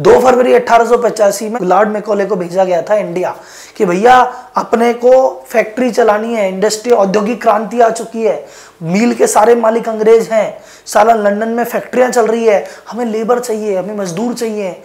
दो 0.00 0.20
फरवरी 0.20 0.54
अठारह 0.54 1.48
में 1.50 1.60
लॉर्ड 1.62 1.88
मेकोले 1.88 2.26
को 2.26 2.36
भेजा 2.36 2.64
गया 2.64 2.82
था 2.82 2.94
इंडिया 2.94 3.36
कि 3.76 3.84
भैया, 3.84 4.14
अपने 4.56 4.92
को 4.94 5.44
फैक्ट्री 5.48 5.90
चलानी 5.90 6.34
है, 6.34 6.48
इंडस्ट्री, 6.48 6.92
औद्योगिक 6.92 7.42
क्रांति 7.42 7.80
आ 7.80 7.90
चुकी 7.90 8.22
है, 8.22 8.46
मील 8.82 9.14
के 9.14 9.26
सारे 9.26 9.54
मालिक 9.54 9.88
अंग्रेज़ 9.88 10.30
हैं 10.30 10.60
साला 10.86 11.14
लंदन 11.14 11.48
में 11.48 11.64
फैक्ट्रियाँ 11.64 12.10
चल 12.10 12.26
रही 12.26 12.44
है, 12.44 12.66
हमें 12.90 13.04
लेबर 13.04 13.40
चाहिए, 13.40 13.76
हमें 13.76 13.96
मजदूर 13.96 14.34
चाहिए, 14.34 14.82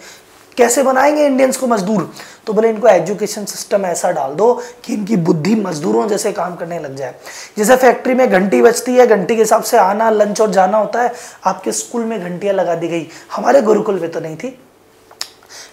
कैसे 0.56 0.82
बनाएँगे 0.82 1.26
इंडियंस 1.26 1.56
को 1.56 1.66
मजदूर? 1.66 2.10
तो 2.46 2.52
बोले, 2.52 2.68
इनको 2.68 2.88
एजुकेशन 2.88 3.44
सिस्टम 3.44 3.86
ऐसा 3.86 4.10
डाल 4.10 4.32
दो 4.32 4.62
कि 4.84 4.94
इनकी 4.94 5.16
बुद्धि 5.16 5.54
मजदूरों 5.54 6.08
जैसे 6.08 6.32
काम 6.32 6.56
करने 6.56 6.78
लग 6.78 6.96
जाए। 6.96 7.14
जैसे 7.58 7.76
फैक्ट्री 7.76 8.14
में 8.14 8.30
घंटी 8.30 8.62
बजती 8.62 8.94
है, 8.94 9.06
घंटी 9.06 9.36
के 9.36 9.42
हिसाब 9.42 9.62
से 9.62 9.76
आना, 9.76 10.10
लंच 10.10 10.40
और 10.40 10.50
जाना 10.50 10.78
होता 10.78 11.02
है, 11.02 11.12
आपके 11.44 11.72
स्कूल 11.72 12.04
में 12.04 12.20
घंटियाँ 12.20 12.54
लगा 12.54 12.74
दी 12.74 12.88
गई। 12.88 13.08
हमारे 13.32 13.62
गुरुकुल 13.62 14.00
में 14.00 14.10
तो 14.10 14.20
नहीं 14.20 14.36
थी। 14.36 14.58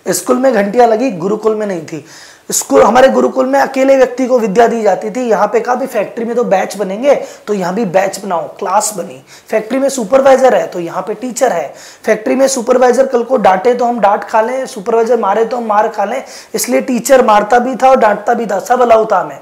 स्कूल 0.08 0.38
में 0.38 0.54
घंटियाँ 0.54 0.88
लगी, 0.88 1.12
गुरुकुल 1.12 1.56
में 1.56 1.66
नहीं 1.68 1.82
थी। 1.82 2.06
स्कूल, 2.50 2.82
हमारे 2.84 3.08
गुरुकुल 3.10 3.46
में 3.46 3.60
अकेले 3.60 3.96
व्यक्ति 3.98 4.26
को 4.28 4.38
विद्या 4.40 4.68
दी 4.68 4.82
जाती 4.82 5.10
थी। 5.12 5.22
यहाँ 5.22 5.48
पे 5.48 5.60
कहा 5.60 5.76
भी, 5.76 5.88
फैक्ट्री 5.88 6.26
में 6.26 6.36
तो 6.36 6.44
बैच 6.46 6.76
बनेंगे 6.78 7.16
तो 7.48 7.54
यहाँ 7.54 7.74
भी 7.76 7.86
बैच 7.88 8.20
बनाओ, 8.20 8.48
क्लास 8.60 8.94
बनी। 8.98 9.22
फैक्ट्री 9.50 9.80
में 9.80 9.88
सुपरवाइजर 9.90 10.56
है 10.56 10.68
तो 10.68 10.80
यहाँ 10.80 11.02
पे 11.02 11.14
टीचर 11.16 11.52
है। 11.52 11.74
फैक्ट्री 12.04 12.36
में 12.36 12.48
सुपरवाइजर 12.48 13.08
कल 13.08 13.24
को 13.24 13.38
डांटे 13.38 13.74
तो 13.74 13.86
हम 13.86 14.00
डांट 14.00 14.24
खा 14.24 14.42
लें, 14.42 14.66
सुपरवाइजर 14.66 15.20
मारे 15.20 15.46
तो 15.46 15.58
हम 15.58 15.66
मार 15.66 15.90
खा 15.90 16.06
लें, 16.06 16.24
इसलिए 16.56 16.82
टीचर 16.82 17.26
मारता 17.26 17.60
भी 17.60 17.76
था 17.76 17.90
और 17.90 18.00
डांटता 18.00 18.34
भी 18.34 18.46
था, 18.46 18.60
सब 18.60 18.82
अलाउ 18.82 19.06
था 19.06 19.20
हमें 19.20 19.40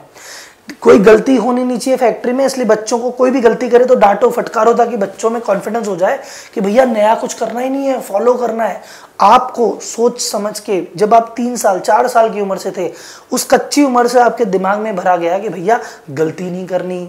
कोई 0.68 1.00
गलती 1.00 1.36
होनी 1.36 1.64
नहीं 1.64 1.78
चाहिए 1.78 1.98
फैक्ट्री 1.98 2.32
में, 2.34 2.46
इसलिए 2.46 2.66
बच्चों 2.68 2.98
को 3.00 3.10
कोई 3.12 3.32
भी 3.32 3.42
गलती 3.42 3.70
करे 3.70 3.86
तो 3.86 3.96
डांटो, 3.96 4.30
फटकारो 4.30 4.74
ताकि 4.74 4.98
बच्चों 4.98 5.30
में 5.30 5.42
कॉन्फिडेंस 5.42 5.88
हो 5.88 5.96
जाए 5.96 6.20
कि 6.54 6.62
भैया 6.62 6.86
नया 6.86 7.14
कुछ 7.16 7.34
करना 7.34 7.60
ही 7.60 7.70
नहीं 7.70 7.88
है 7.88 8.00
फॉलो 8.02 8.34
करना 8.34 8.64
है। 8.64 8.82
आपको 9.22 9.78
सोच 9.84 10.22
समझ 10.22 10.60
के, 10.60 10.82
जब 10.96 11.14
आप 11.14 11.34
तीन 11.38 11.56
साल, 11.56 11.80
चार 11.80 12.08
साल 12.08 12.30
की 12.30 12.42
उम्र 12.42 12.58
से 12.58 12.72
थे, 12.72 12.92
उस 13.32 13.48
कच्ची 13.52 13.84
उम्र 13.84 14.08
से 14.08 14.20
आपके 14.20 14.46
दिमाग 14.48 14.80
में 14.80 14.96
भरा 14.96 15.16
गया 15.18 15.38
कि 15.40 15.50
भैया 15.50 15.80
गलती 16.12 16.50
नहीं 16.52 16.66
करनी 16.68 17.08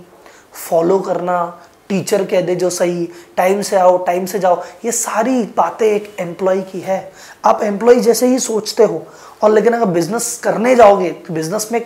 फॉलो 0.60 0.98
करना 1.00 1.62
टीचर 1.88 2.24
कह 2.24 2.40
दे 2.40 2.54
जो 2.56 2.68
सही 2.70 3.08
टाइम 3.36 3.60
से 3.62 3.76
आओ 3.76 3.96
टाइम 4.04 4.24
से 4.26 4.38
जाओ, 4.38 4.62
ये 4.84 4.92
सारी 4.92 5.42
बातें 5.56 5.86
एक 5.86 6.14
एम्प्लॉय 6.20 6.60
की 6.62 6.80
है। 6.80 7.12
आप 7.44 7.62
एम्प्लॉय 7.62 8.00
जैसे 8.00 8.26
ही 8.26 8.38
सोचते 8.38 8.84
हो 8.84 9.04
और 9.42 9.50
लेकिन 9.50 9.72
अगर 9.72 9.86
बिज़नेस 9.86 10.40
करने 10.44 10.74
जाओगे 10.76 11.10
तो 11.26 11.34
बिज़नेस 11.34 11.68
में 11.72 11.80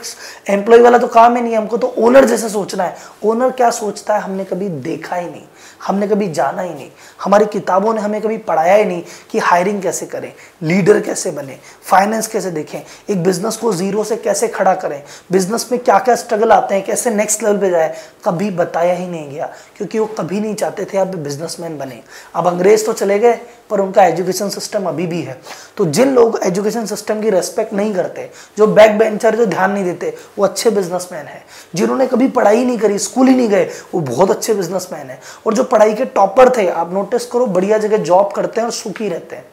एम्प्लॉय 0.50 0.80
वाला 0.80 0.98
तो 0.98 1.06
काम 1.08 1.36
ही 1.36 1.42
नहीं 1.42 1.52
है, 1.52 1.58
हमको 1.58 1.76
तो 1.76 1.94
ओनर 1.98 2.24
जैसे 2.24 2.48
सोचना 2.48 2.84
है। 2.84 2.96
ओनर 3.24 3.50
क्या 3.50 3.70
सोचता 3.72 4.14
है, 4.14 4.20
हमने 4.20 4.44
कभी 4.44 4.68
देखा 4.68 5.16
ही 5.16 5.30
नहीं। 5.30 5.42
हमने 5.80 6.08
कभी 6.08 6.28
जाना 6.30 6.62
ही 6.62 6.74
नहीं। 6.74 6.90
हमारी 7.24 7.46
किताबों 7.46 7.94
ने 7.94 8.00
हमें 8.00 8.20
कभी 8.20 8.36
पढ़ाया 8.40 8.74
ही 8.74 8.84
नहीं 8.84 9.02
कि 9.30 9.38
हायरिंग 9.40 9.82
कैसे 9.82 10.06
करें 10.06 10.32
लीडर 10.62 11.00
कैसे 11.00 11.30
बने 11.30 11.58
फाइनेंस 11.84 12.26
कैसे 12.26 12.50
देखें, 12.50 12.80
एक 13.10 13.22
बिज़नेस 13.22 13.56
को 13.56 13.72
ज़ीरो 13.72 14.04
से 14.04 14.16
कैसे 14.16 14.48
खड़ा 14.48 14.74
करें 14.74 15.02
बिज़नेस 15.32 15.68
में 15.72 15.80
क्या 15.80 15.98
क्या 15.98 16.14
स्ट्रगल 16.16 16.52
आते 16.52 16.74
हैं, 16.74 16.84
कैसे 16.84 17.10
नेक्स्ट 17.10 17.42
लेवल 17.42 17.58
पे 17.58 17.70
जाए, 17.70 17.94
कभी 18.24 18.50
बताया 18.50 18.94
ही 18.94 19.06
नहीं 19.06 19.30
गया, 19.30 19.52
क्योंकि 19.76 19.98
वो 19.98 20.06
कभी 20.18 20.40
नहीं 20.40 20.54
चाहते 20.54 20.84
थे 20.84 20.98
अब 20.98 21.14
बिजनेसमैन 21.14 21.78
बने। 21.78 22.00
अब 22.34 22.46
अंग्रेज़ 22.46 22.86
तो 22.86 22.92
चले 22.92 23.18
गए, 23.18 23.38
पर 23.70 23.80
उनका 23.80 24.04
एजुकेशन 24.04 24.48
सिस्टम 24.48 24.84
अभी 24.84 25.06
भी 25.06 25.20
है। 25.22 25.40
तो 25.76 25.84
जिन 25.86 26.14
लोग 26.14 26.38
एजुकेशन 26.44 26.86
सिस्टम 26.86 27.20
की 27.22 27.30
रेस्पेक्ट 27.30 27.72
नहीं 27.72 27.94
करते, 27.94 28.28
जो 28.58 28.66
बैक 28.66 28.98
बेंचर 28.98 29.36
जो 29.36 29.46
ध्यान 29.46 29.70
नहीं 29.72 29.84
देते, 29.84 30.14
वो 30.38 30.44
अच्छे 30.44 30.70
बिजनेसमैन 30.70 31.26
है। 31.26 31.42
जिन्होंने 31.74 32.06
कभी 32.06 32.28
पढ़ाई 32.28 32.64
नहीं 32.64 32.78
करी 32.78 32.98
स्कूल 32.98 33.28
ही 33.28 33.34
नहीं 33.34 33.48
गए, 33.48 33.68
वो 33.94 34.00
बहुत 34.00 34.30
अच्छे 34.30 34.54
बिजनेसमैन 34.54 35.10
है। 35.10 35.20
और 35.46 35.54
जो 35.54 35.64
पढ़ाई 35.70 35.94
के 35.94 36.04
टॉपर 36.10 36.56
थे 36.56 36.68
आप 36.70 36.92
नोटिस 36.92 37.26
करो 37.26 37.46
बढ़िया 37.48 37.78
जगह 37.78 37.96
जॉब 38.04 38.32
करते 38.32 38.60
हैं 38.60 38.66
और 38.66 38.72
सुखी 38.72 39.08
रहते 39.08 39.36
हैं। 39.36 39.44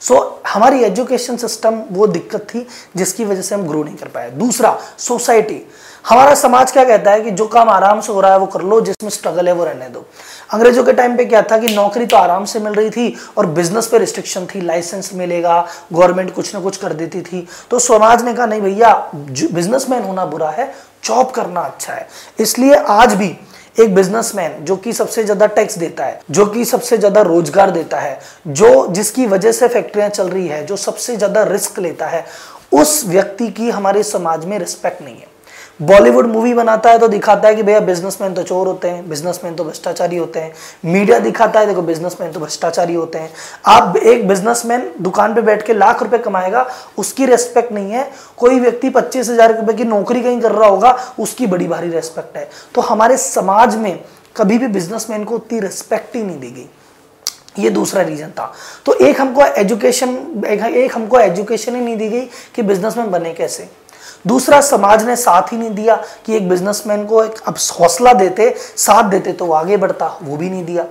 सो 0.00 0.14
so, 0.14 0.48
हमारी 0.48 0.82
एजुकेशन 0.84 1.36
सिस्टम 1.36 1.82
वो 1.90 2.06
दिक्कत 2.06 2.46
थी 2.50 2.66
जिसकी 2.96 3.24
वजह 3.24 3.42
से 3.42 3.54
हम 3.54 3.66
ग्रो 3.68 3.82
नहीं 3.82 3.96
कर 3.96 4.08
पाए। 4.08 4.30
दूसरा 4.32 4.78
सोसाइटी 4.98 5.62
हमारा 6.04 6.34
समाज 6.34 6.70
क्या 6.72 6.84
कहता 6.84 7.10
है 7.10 7.20
कि 7.20 7.30
जो 7.30 7.46
काम 7.46 7.68
आराम 7.70 8.00
से 8.00 8.12
हो 8.12 8.20
रहा 8.20 8.32
है 8.32 8.38
वो 8.38 8.46
कर 8.46 8.62
लो 8.62 8.80
जिसमें 8.80 9.10
स्ट्रगल 9.10 9.48
है 9.48 9.54
वो 9.54 9.64
रहने 9.64 9.88
दो। 9.88 10.04
अंग्रेज़ों 10.52 10.84
के 10.84 10.92
टाइम 10.92 11.16
पे 11.16 11.24
क्या 11.24 11.42
था 11.42 11.58
कि 11.58 11.74
नौकरी 11.74 12.06
तो 12.06 12.16
आराम 12.16 12.44
से 12.44 12.60
मिल 12.60 12.74
रही 12.74 12.90
थी 12.90 13.16
और 13.36 13.46
बिज़नेस 13.48 13.86
पे 13.86 13.98
रिस्ट्रिक्शन 13.98 14.46
थी 14.46 14.60
लाइसेंस 14.60 15.10
मिलेगा 15.14 15.60
गवर्नमेंट 15.92 16.34
कुछ 16.34 16.54
ना 16.54 16.60
कुछ 16.60 16.76
कर 16.76 16.92
देती 16.92 17.22
थी। 17.22 17.46
तो 17.70 17.78
समाज 17.78 18.24
ने 18.24 18.34
कहा 18.34 18.46
नहीं 18.46 18.60
भैया 18.60 18.92
बिजनेसमैन 19.14 20.02
होना 20.02 20.24
बुरा 20.26 20.50
है 20.50 20.72
जॉब 21.04 21.30
करना 21.30 21.60
अच्छा 21.62 21.92
है। 21.92 22.08
इसलिए 22.40 22.74
आज 22.74 23.14
भी 23.14 23.36
एक 23.80 23.94
बिजनेसमैन 23.94 24.52
जो 24.64 24.76
कि 24.76 24.92
सबसे 24.92 25.24
ज़्यादा 25.24 25.46
टैक्स 25.46 25.78
देता 25.78 26.04
है, 26.04 26.20
जो 26.30 26.46
कि 26.46 26.64
सबसे 26.64 26.98
ज़्यादा 26.98 27.20
रोज़गार 27.20 27.70
देता 27.70 28.00
है, 28.00 28.18
जो 28.48 28.86
जिसकी 28.86 29.26
वजह 29.26 29.52
से 29.52 29.68
फैक्ट्रियाँ 29.68 30.08
चल 30.08 30.28
रही 30.28 30.46
है, 30.48 30.64
जो 30.66 30.76
सबसे 30.76 31.16
ज़्यादा 31.16 31.42
रिस्क 31.42 31.78
लेता 31.78 32.06
है, 32.06 32.24
उस 32.72 33.02
व्यक्ति 33.06 33.48
की 33.48 33.70
हमारे 33.70 34.02
समाज 34.02 34.44
में 34.44 34.58
रिस्पेक्ट 34.58 35.02
नहीं 35.02 35.16
है। 35.16 35.34
बॉलीवुड 35.80 36.26
मूवी 36.26 36.52
बनाता 36.54 36.90
है 36.90 36.98
तो 36.98 37.08
दिखाता 37.08 37.48
है 37.48 37.54
कि 37.54 37.62
भैया 37.62 37.80
बिजनेसमैन 37.80 38.34
तो 38.34 38.42
चोर 38.42 38.66
होते 38.66 38.88
हैं, 38.88 39.08
बिजनेसमैन 39.08 39.54
तो 39.54 39.64
भ्रष्टाचारी 39.64 40.16
होते 40.16 40.40
हैं। 40.40 40.52
मीडिया 40.84 41.18
दिखाता 41.18 41.60
है, 41.60 41.66
देखो 41.66 41.82
बिजनेसमैन 41.82 42.32
तो 42.32 42.40
भ्रष्टाचारी 42.40 42.94
होते 42.94 43.18
हैं। 43.18 43.30
आप 43.66 43.96
एक 43.96 44.26
बिजनेसमैन 44.28 44.90
दुकान 45.02 45.34
पे 45.34 45.42
बैठ 45.42 45.66
के 45.66 45.74
लाख 45.74 46.02
रुपए 46.02 46.18
कमाएगा, 46.18 46.66
उसकी 46.98 47.26
रेस्पेक्ट 47.26 47.72
नहीं 47.72 47.92
है। 47.92 48.10
कोई 48.36 48.60
व्यक्ति 48.60 48.90
पच्चीस 48.90 49.30
हज़ार 49.30 49.56
रुपए 49.56 49.74
की 49.74 49.84
नौकरी 49.84 50.22
कहीं 50.22 50.40
कर 50.40 50.52
रहा 50.52 50.68
होगा, 50.68 50.96
उसकी 51.18 51.46
बड़ी 51.46 51.68
भारी 51.68 51.90
रेस्पेक्ट 51.90 52.36
है। 52.36 52.48
तो 52.74 52.80
हमारे 52.82 53.16
समाज 53.18 53.76
में 53.76 53.98
कभी 54.36 54.58
भी 54.58 54.66
बिजनेसमैन 54.68 55.24
को 55.24 55.34
उतनी 55.34 55.60
रेस्पेक्ट 55.60 56.16
ही 56.16 56.22
नहीं 56.22 56.40
दी 56.40 56.50
गई। 56.50 56.68
ये 57.58 57.70
दूसरा 57.70 58.02
रीजन 58.02 58.30
था। 58.30 58.52
तो 58.86 58.92
एक 58.94 59.20
हमको 59.20 59.42
एजुकेशन 59.42 60.44
एक 60.46 60.94
हमको 60.94 61.18
एजुकेशन 61.20 61.74
ही 61.74 61.80
नहीं 61.80 61.96
दी 61.96 62.08
गई 62.08 62.28
कि 62.54 62.62
बिजनेसमैन 62.62 63.10
बने 63.10 63.32
कैसे। 63.34 63.68
दूसरा 64.26 64.60
समाज 64.62 65.04
ने 65.04 65.16
साथ 65.16 65.52
ही 65.52 65.58
नहीं 65.58 65.70
दिया 65.70 65.96
कि 66.26 66.36
एक 66.36 66.48
बिजनेसमैन 66.48 67.04
को 67.06 67.24
एक 67.24 67.40
अब 67.46 67.54
हौसला 67.72 68.12
देते, 68.14 68.54
साथ 68.76 69.10
देते 69.10 69.32
तो 69.32 69.52
आगे 69.52 69.76
बढ़ता, 69.76 70.18
वो 70.22 70.36
भी 70.36 70.50
नहीं 70.50 70.64
दिया। 70.64 70.86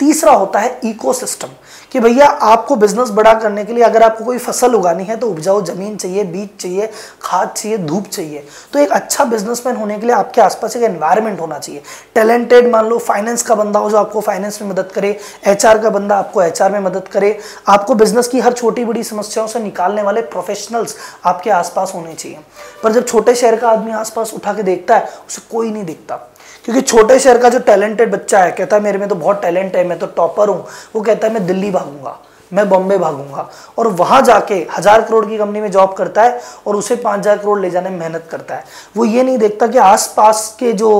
तीसरा 0.00 0.32
होता 0.32 0.58
है 0.60 0.80
इकोसिस्टम 0.84 1.48
कि 1.92 2.00
भैया 2.00 2.26
आपको 2.26 2.76
बिज़नेस 2.76 3.08
बड़ा 3.10 3.32
करने 3.34 3.64
के 3.64 3.72
लिए 3.72 3.82
अगर 3.84 4.02
आपको 4.02 4.24
कोई 4.24 4.38
फ़सल 4.38 4.74
उगानी 4.74 5.04
है 5.04 5.16
तो 5.16 5.26
उपजाऊ 5.26 5.62
ज़मीन 5.64 5.96
चाहिए, 5.96 6.24
बीज 6.24 6.48
चाहिए, 6.60 6.88
खाद 7.22 7.48
चाहिए, 7.48 7.78
धूप 7.78 8.06
चाहिए। 8.06 8.44
तो 8.72 8.78
एक 8.78 8.90
अच्छा 8.90 9.24
बिजनेसमैन 9.24 9.76
होने 9.76 9.98
के 9.98 10.06
लिए 10.06 10.14
आपके 10.16 10.40
आसपास 10.40 10.76
एक 10.76 10.82
एनवायरमेंट 10.82 11.40
होना 11.40 11.58
चाहिए। 11.58 11.82
टैलेंटेड 12.14 12.70
मान 12.72 12.86
लो 12.86 12.98
फाइनेंस 13.00 13.42
का 13.42 13.54
बंदा 13.54 13.78
हो 13.78 13.90
जो 13.90 13.96
आपको 13.96 14.20
फाइनेंस 14.20 14.60
में 14.62 14.68
मदद 14.70 14.90
करे 14.94 15.18
एचआर 15.46 15.78
का 15.78 15.90
बंदा 15.90 16.16
आपको 16.16 16.42
एचआर 16.42 16.72
में 16.72 16.80
मदद 16.80 17.08
करे। 17.08 17.38
आपको 17.68 17.94
बिज़नेस 17.94 18.28
की 18.28 18.40
हर 18.40 18.52
छोटी 18.52 18.84
बड़ी 18.84 19.04
समस्याओं 19.04 19.46
से 19.46 19.60
निकालने 19.60 20.02
वाले 20.02 20.22
प्रोफेशनल्स 20.24 20.96
आपके 21.24 21.50
आसपास 21.50 21.92
होने 21.94 22.14
चाहिए। 22.14 22.38
पर 22.82 22.92
जब 22.92 23.06
छोटे 23.06 23.34
शहर 23.34 23.56
का 23.56 23.70
आदमी 23.70 23.92
आसपास 23.92 24.32
उठा 24.34 24.52
के 24.52 24.62
देखता 24.62 24.96
है, 24.96 25.08
उसे 25.28 25.42
कोई 25.50 25.70
नहीं 25.70 25.84
दिखता। 25.84 26.16
क्योंकि 26.64 26.80
छोटे 26.82 27.18
शहर 27.18 27.38
का 27.38 27.48
जो 27.48 27.58
टैलेंटेड 27.60 28.10
बच्चा 28.12 28.38
है, 28.38 28.50
कहता 28.52 28.76
है, 28.76 28.82
मेरे 28.82 28.98
में 28.98 29.08
तो 29.08 29.14
बहुत 29.14 29.42
टैलेंट 29.42 29.76
है, 29.76 29.84
मैं 29.84 29.98
तो 29.98 30.06
टॉपर 30.08 30.48
हूँ। 30.48 30.64
वो 30.94 31.02
कहता 31.02 31.26
है, 31.26 31.32
मैं 31.34 31.46
दिल्ली 31.46 31.70
भागूँगा, 31.70 32.18
मैं 32.52 32.68
बॉम्बे 32.68 32.96
भागूँगा। 32.98 33.48
और 33.78 33.88
वहाँ 33.88 34.20
जाके 34.22 34.54
हज़ार 34.72 35.02
करोड़ 35.02 35.24
की 35.26 35.38
कंपनी 35.38 35.60
में 35.60 35.70
जॉब 35.70 35.92
करता 35.94 36.22
है 36.22 36.40
और 36.66 36.76
उसे 36.76 36.96
पाँच 36.96 37.18
हज़ार 37.18 37.38
करोड़ 37.38 37.58
ले 37.60 37.70
जाने 37.70 37.90
में 37.90 37.98
मेहनत 37.98 38.26
करता 38.30 38.54
है। 38.54 38.64
वो 38.96 39.04
ये 39.04 39.22
नहीं 39.22 39.38
देखता 39.38 39.66
कि 39.66 39.78
आसपास 39.78 40.56
के 40.60 40.72
जो 40.72 40.90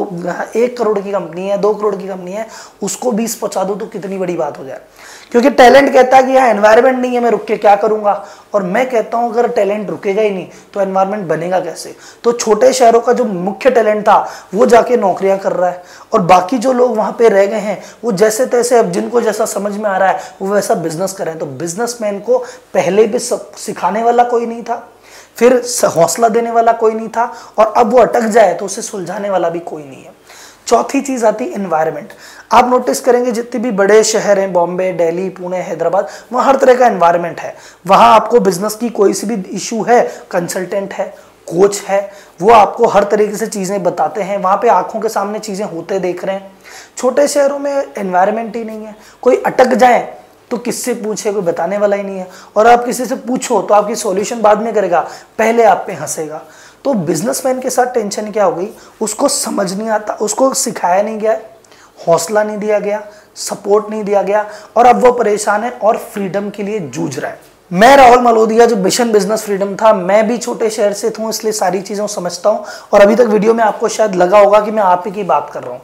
एक 0.57 0.77
करोड़ 0.79 0.99
की 0.99 1.13
कंपनी 1.13 1.49
है, 1.49 1.59
दो 1.59 1.75
करोड़ 1.75 1.95
की 1.97 2.09
कंपनी 2.09 2.33
है, 2.33 2.47
उसको 2.83 3.13
बीस 3.13 3.35
पहुँचा 3.35 3.65
दो 3.65 3.75
तो 3.75 3.87
कितनी 3.87 4.19
बड़ी 4.19 4.37
बात 4.37 4.59
हो 4.59 4.65
जाए। 4.65 4.81
क्योंकि 5.33 5.51
टैलेंट 5.51 5.93
कहता 5.93 6.17
है 6.17 6.23
कि 6.23 6.33
यहाँ 6.33 6.49
एनवायरमेंट 6.49 6.99
नहीं 6.99 7.15
है, 7.15 7.21
मैं 7.21 7.31
रुक 7.31 7.45
के 7.47 7.57
क्या 7.57 7.75
करूँगा? 7.77 8.13
और 8.55 8.63
मैं 8.63 8.89
कहता 8.91 9.19
हूँ, 9.19 9.31
अगर 9.33 9.49
टैलेंट 9.49 9.91
रुकेगा 9.91 10.23
ही 10.23 10.31
नहीं 10.31 10.47
तो 10.75 10.81
एनवायरमेंट 10.81 11.27
बनेगा 11.27 11.61
कैसे? 11.61 11.95
तो 12.25 12.33
छोटे 12.33 12.73
शहरों 12.73 13.01
का 13.01 13.13
जो 13.13 13.25
मुख्य 13.25 13.71
टैलेंट 13.71 14.03
था, 14.03 14.29
वो 14.55 14.67
जाके 14.67 14.97
नौकरियाँ 14.97 15.39
कर 15.39 15.53
रहा 15.53 15.71
है। 15.71 15.83
और 16.13 16.23
बाकी 16.23 16.59
जो 16.59 16.73
लोग 16.73 16.97
वहाँ 16.97 17.13
पे 17.19 17.29
रह 17.29 17.47
गए 17.47 17.59
हैं, 17.59 17.83
वो 18.05 18.13
जैसे 18.15 18.47
तैसे 18.49 18.79
अब 18.79 18.91
जिनको 18.93 19.21
जैसा 19.21 19.45
समझ 19.47 19.77
में 19.77 19.89
आ 19.91 19.97
रहा 19.97 20.09
है, 20.09 20.21
वो 20.43 20.49
वैसा 20.49 20.75
बिज़नेस 20.77 21.13
करें 21.13 21.37
तो 21.39 21.47
बिजनेसमैन 21.47 22.21
को 22.21 22.39
पहले 22.75 23.07
भी 23.07 23.19
सिखाने 23.19 24.03
वाला 24.03 24.25
कोई 24.25 24.47
नहीं 24.47 24.63
था, 24.63 24.87
फिर 25.37 25.63
हौसला 25.87 26.29
देने 26.29 26.51
वाला 26.51 26.73
कोई 26.75 26.95
नहीं 26.95 27.09
था, 27.09 27.33
और 27.59 27.73
अब 27.77 27.93
वो 27.93 27.99
अटक 27.99 28.23
जाए 28.23 28.55
तो 28.55 28.65
उसे 28.65 28.83
सुलझाने 28.83 29.31
वाला 29.31 29.49
भी 29.49 29.59
कोई 29.61 29.83
नहीं 29.83 30.03
है। 30.03 30.19
चौथी 30.67 31.01
चीज़ 31.01 31.25
आती 31.27 31.45
एनवायरमेंट 31.47 32.13
आप 32.53 32.69
नोटिस 32.71 33.01
करेंगे 33.01 33.33
जितने 33.33 33.61
भी 33.61 33.71
बड़े 33.71 34.03
शहर 34.05 34.39
हैं, 34.39 34.53
बॉम्बे, 34.53 34.93
दिल्ली, 34.93 35.29
पुणे, 35.31 35.59
हैदराबाद, 35.59 36.09
वहाँ 36.33 36.47
हर 36.47 36.57
तरह 36.57 36.75
का 36.75 36.87
एनवायरनमेंट 36.87 37.41
है. 37.41 37.55
वहाँ 37.87 38.15
आपको 38.15 38.41
बिज़नेस 38.41 38.75
की 38.75 38.89
कोई 38.91 39.13
सी 39.15 39.27
भी 39.27 39.35
इशू 39.51 39.83
है 39.83 40.03
कंसल्टेंट 40.31 40.93
है 40.95 41.15
कोच 41.49 41.81
है, 41.83 42.11
वो 42.41 42.51
आपको 42.53 42.87
हर 42.87 43.05
तरीके 43.05 43.37
से 43.37 43.47
चीज़ें 43.47 43.83
बताते 43.83 44.23
हैं. 44.23 44.37
वहाँ 44.39 44.57
पे 44.57 44.69
आँखों 44.69 45.01
के 45.01 45.09
सामने 45.09 45.39
चीज़ें 45.39 45.65
होते 45.67 45.99
देख 45.99 46.25
रहे 46.25 46.35
हैं. 46.37 46.51
छोटे 46.97 47.27
शहरों 47.29 47.59
में 47.59 47.73
एनवायरनमेंट 47.73 48.57
ही 48.57 48.65
नहीं 48.65 48.85
है. 48.85 48.95
कोई 49.23 49.43
अटक 49.47 49.75
जाए 49.75 50.01
तो 50.51 50.57
किससे 50.57 50.95
पूछे? 50.95 51.33
कोई 51.33 51.43
बताने 51.43 51.79
वाला 51.79 51.97
ही 51.97 52.03
नहीं 52.03 52.19
है. 52.19 52.29
और 52.57 52.67
आप 52.67 52.85
किसी 52.85 53.05
से 53.05 53.17
पूछो 53.17 53.61
तो 53.63 53.75
आपकी 53.75 53.95
सॉल्यूशन 53.97 54.41
बाद 54.43 54.63
में 54.63 54.73
करेगा. 54.75 55.01
पहले 55.39 55.65
आप 55.65 55.85
पे 55.87 55.93
हंसेगा. 55.93 56.43
तो 56.85 56.95
बिजनेसमैन 56.95 57.61
के 57.61 57.71
साथ 57.71 57.95
टेंशन 57.95 58.31
क्या 58.31 58.45
हो 58.45 58.53
गई? 58.53 58.69
उसको 59.01 59.29
समझ 59.29 59.73
नहीं 59.73 59.89
आता, 59.89 60.13
उसको 60.15 60.53
सिखाया 60.55 61.03
नहीं 61.03 61.19
गया, 61.19 61.39
हौसला 61.99 62.43
नहीं 62.43 62.59
दिया 62.59 62.79
गया 62.79 63.03
सपोर्ट 63.37 63.91
नहीं 63.91 64.05
दिया 64.05 64.23
गया, 64.23 64.47
और 64.77 64.87
अब 64.87 65.05
वो 65.05 65.13
परेशान 65.13 65.65
है 65.65 65.71
और 65.73 65.97
फ्रीडम 66.13 66.51
के 66.51 66.63
लिए 66.63 66.79
जूझ 66.81 67.19
रहा 67.19 67.31
है। 67.31 67.39
मैं 67.71 67.97
राहुल 67.97 68.23
मलोदिया, 68.23 68.67
जो 68.67 68.77
मिशन 68.77 69.13
बिज़नेस 69.13 69.43
फ्रीडम 69.43 69.75
था, 69.77 69.93
मैं 69.93 70.27
भी 70.29 70.39
छोटे 70.39 70.71
शहर 70.71 70.93
से 70.93 71.13
हूँ 71.19 71.29
इसलिए 71.31 71.53
सारी 71.53 71.81
चीज़ों 71.81 72.07
समझता 72.07 72.51
हूँ, 72.51 72.65
और 72.93 73.01
अभी 73.01 73.15
तक 73.15 73.27
वीडियो 73.27 73.55
में 73.55 73.63
आपको 73.65 73.89
शायद 73.89 74.15
लगा 74.15 74.39
होगा 74.39 74.61
कि 74.61 74.71
मैं 74.71 74.83
आप 74.83 75.03
ही 75.07 75.13
की 75.13 75.23
बात 75.25 75.51
कर 75.53 75.63
रहा 75.63 75.73
हूँ। 75.73 75.83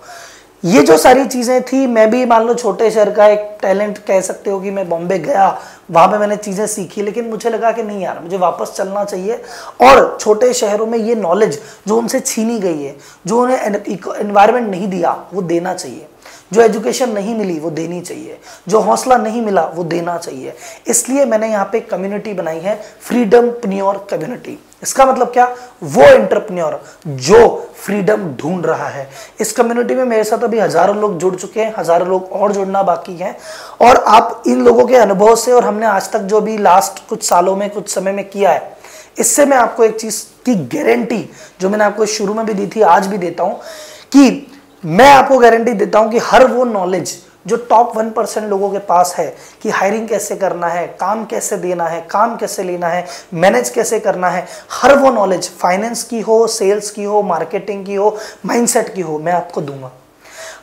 ये 0.63 0.83
जो 0.83 0.97
सारी 0.99 1.25
चीज़ें 1.25 1.63
थी, 1.63 1.87
मैं 1.87 2.09
भी 2.11 2.25
मान 2.27 2.47
लो 2.47 2.55
छोटे 2.55 2.91
शहर 2.91 3.11
का 3.11 3.27
एक 3.27 3.41
टैलेंट 3.63 3.99
कह 3.99 4.21
सकते 4.21 4.51
हो 4.51 4.61
कि 4.61 4.71
मैं 4.71 4.89
बॉम्बे 4.89 5.19
गया, 5.19 5.49
वहाँ 5.91 6.09
पे 6.09 6.19
मैंने 6.19 6.37
चीज़ें 6.37 6.67
सीखी, 6.67 7.03
लेकिन 7.03 7.29
मुझे 7.31 7.51
लगा 7.51 7.73
कि 7.73 7.83
नहीं 7.83 8.03
यार, 8.03 8.21
मुझे 8.23 8.37
वापस 8.37 8.73
चलना 8.77 9.05
चाहिए। 9.05 9.41
और 9.83 10.17
छोटे 10.21 10.53
शहरों 10.53 10.87
में 10.87 10.99
ये 10.99 11.15
नॉलेज 11.15 11.61
जो 11.89 11.99
उनसे 11.99 12.21
छीनी 12.21 12.59
गई 12.59 12.83
है, 12.83 12.95
जो 13.27 13.43
उन्हें 13.43 13.85
इन्वायरमेंट 14.21 14.69
नहीं 14.71 14.89
दिया, 14.89 15.17
वो 15.35 15.43
देना 15.43 15.75
चाहिए। 15.75 16.07
जो 16.51 16.61
एजुकेशन 16.63 17.11
नहीं 17.11 17.35
मिली, 17.35 17.59
वो 17.59 17.71
देनी 17.71 18.01
चाहिए। 18.01 18.39
जो 18.69 18.81
हौसला 18.81 19.17
नहीं 19.17 19.43
मिला, 19.43 19.63
वो 19.65 19.85
देना 19.85 20.17
चाहिए। 20.19 20.55
इसलिए 20.87 21.25
मैंने 21.25 21.49
यहाँ 21.49 21.69
पे 21.73 21.81
कम्युनिटी 21.83 22.35
बनाई 22.35 22.59
है 22.61 22.81
फ्रीडम 23.01 23.51
पन्योर 23.63 24.07
कम्युनिटी 24.11 24.59
इसका 24.83 25.05
मतलब 25.07 25.31
क्या? 25.33 25.45
वो 25.85 26.03
एंटरप्रेन्योर 26.03 26.83
जो 27.07 27.71
फ्रीडम 27.77 28.25
ढूंढ 28.37 28.67
रहा 28.67 28.89
है। 28.89 29.09
इस 29.41 29.53
कम्युनिटी 29.53 29.95
में 29.95 30.05
मेरे 30.05 30.25
साथ 30.25 30.45
अभी 30.45 30.59
हज़ारों 30.59 30.97
लोग 30.97 31.19
जुड़ 31.19 31.35
चुके 31.35 31.61
हैं, 31.61 31.73
हज़ारों 31.79 32.09
लोग 32.09 32.33
और 32.33 32.53
जुड़ना 32.53 32.83
बाकी 32.83 33.17
हैं। 33.17 33.37
और 33.81 33.97
आप 33.99 34.43
इन 34.47 34.65
लोगों 34.65 34.87
के 34.87 34.97
अनुभव 34.97 35.35
से 35.37 35.53
और 35.53 35.65
हमने 35.65 35.87
आज 35.87 36.11
तक 36.13 36.21
जो 36.21 36.41
भी 36.41 36.57
लास्ट 36.59 37.09
कुछ 37.09 37.23
सालों 37.23 37.57
में, 37.57 37.69
कुछ 37.71 37.89
समय 37.89 38.13
में 38.13 38.29
किया 38.29 38.51
है, 38.51 38.77
इससे 39.19 39.47
मैं 39.47 39.57
आपको 39.57 39.85
एक 39.85 39.97
चीज़ 39.97 40.23
की 40.47 40.55
गारंटी 40.75 41.29
जो 41.61 41.69
मैंने 41.69 41.85
आपको 41.85 42.07
शुरू 42.09 42.35
में 42.35 42.45
भी 42.47 42.55
दी 42.55 42.67
थी, 42.67 42.81
आज 42.83 43.07
भी 43.07 43.19
देता 43.19 43.43
हूँ, 43.43 43.61
कि 44.07 44.47
मैं 44.87 45.09
आपको 45.11 45.39
गारंटी 45.39 45.73
देता 45.73 45.99
हूँ 45.99 46.11
कि 46.11 46.19
हर 46.19 46.47
वो 46.47 46.65
नॉलेज 46.65 47.15
जो 47.47 47.57
टॉप 47.71 47.97
वन 47.97 48.11
परसेंट 48.11 48.49
लोगों 48.49 48.71
के 48.71 48.79
पास 48.79 49.15
है 49.19 49.27
कि 49.63 49.71
हायरिंग 49.71 50.09
कैसे 50.09 50.37
करना 50.37 50.67
है, 50.67 50.87
काम 51.01 51.25
कैसे 51.25 51.57
देना 51.57 51.85
है, 51.85 52.01
काम 52.11 52.37
कैसे 52.37 52.63
लेना 52.63 52.89
है 52.89 53.05
मैनेज 53.35 53.71
कैसे 53.71 54.01
करना 54.01 54.29
है, 54.29 54.47
हर 54.73 54.97
वो 54.99 55.11
नॉलेज 55.11 55.51
फाइनेंस 55.51 56.03
की 56.03 56.21
हो 56.21 56.47
सेल्स 56.47 56.91
की 56.91 57.05
हो 57.05 57.23
मार्केटिंग 57.23 57.85
की 57.87 57.95
हो 57.95 58.17
माइंडसेट 58.47 58.95
की 58.95 59.01
हो, 59.01 59.19
मैं 59.19 59.33
आपको 59.33 59.61
दूँगा। 59.61 59.93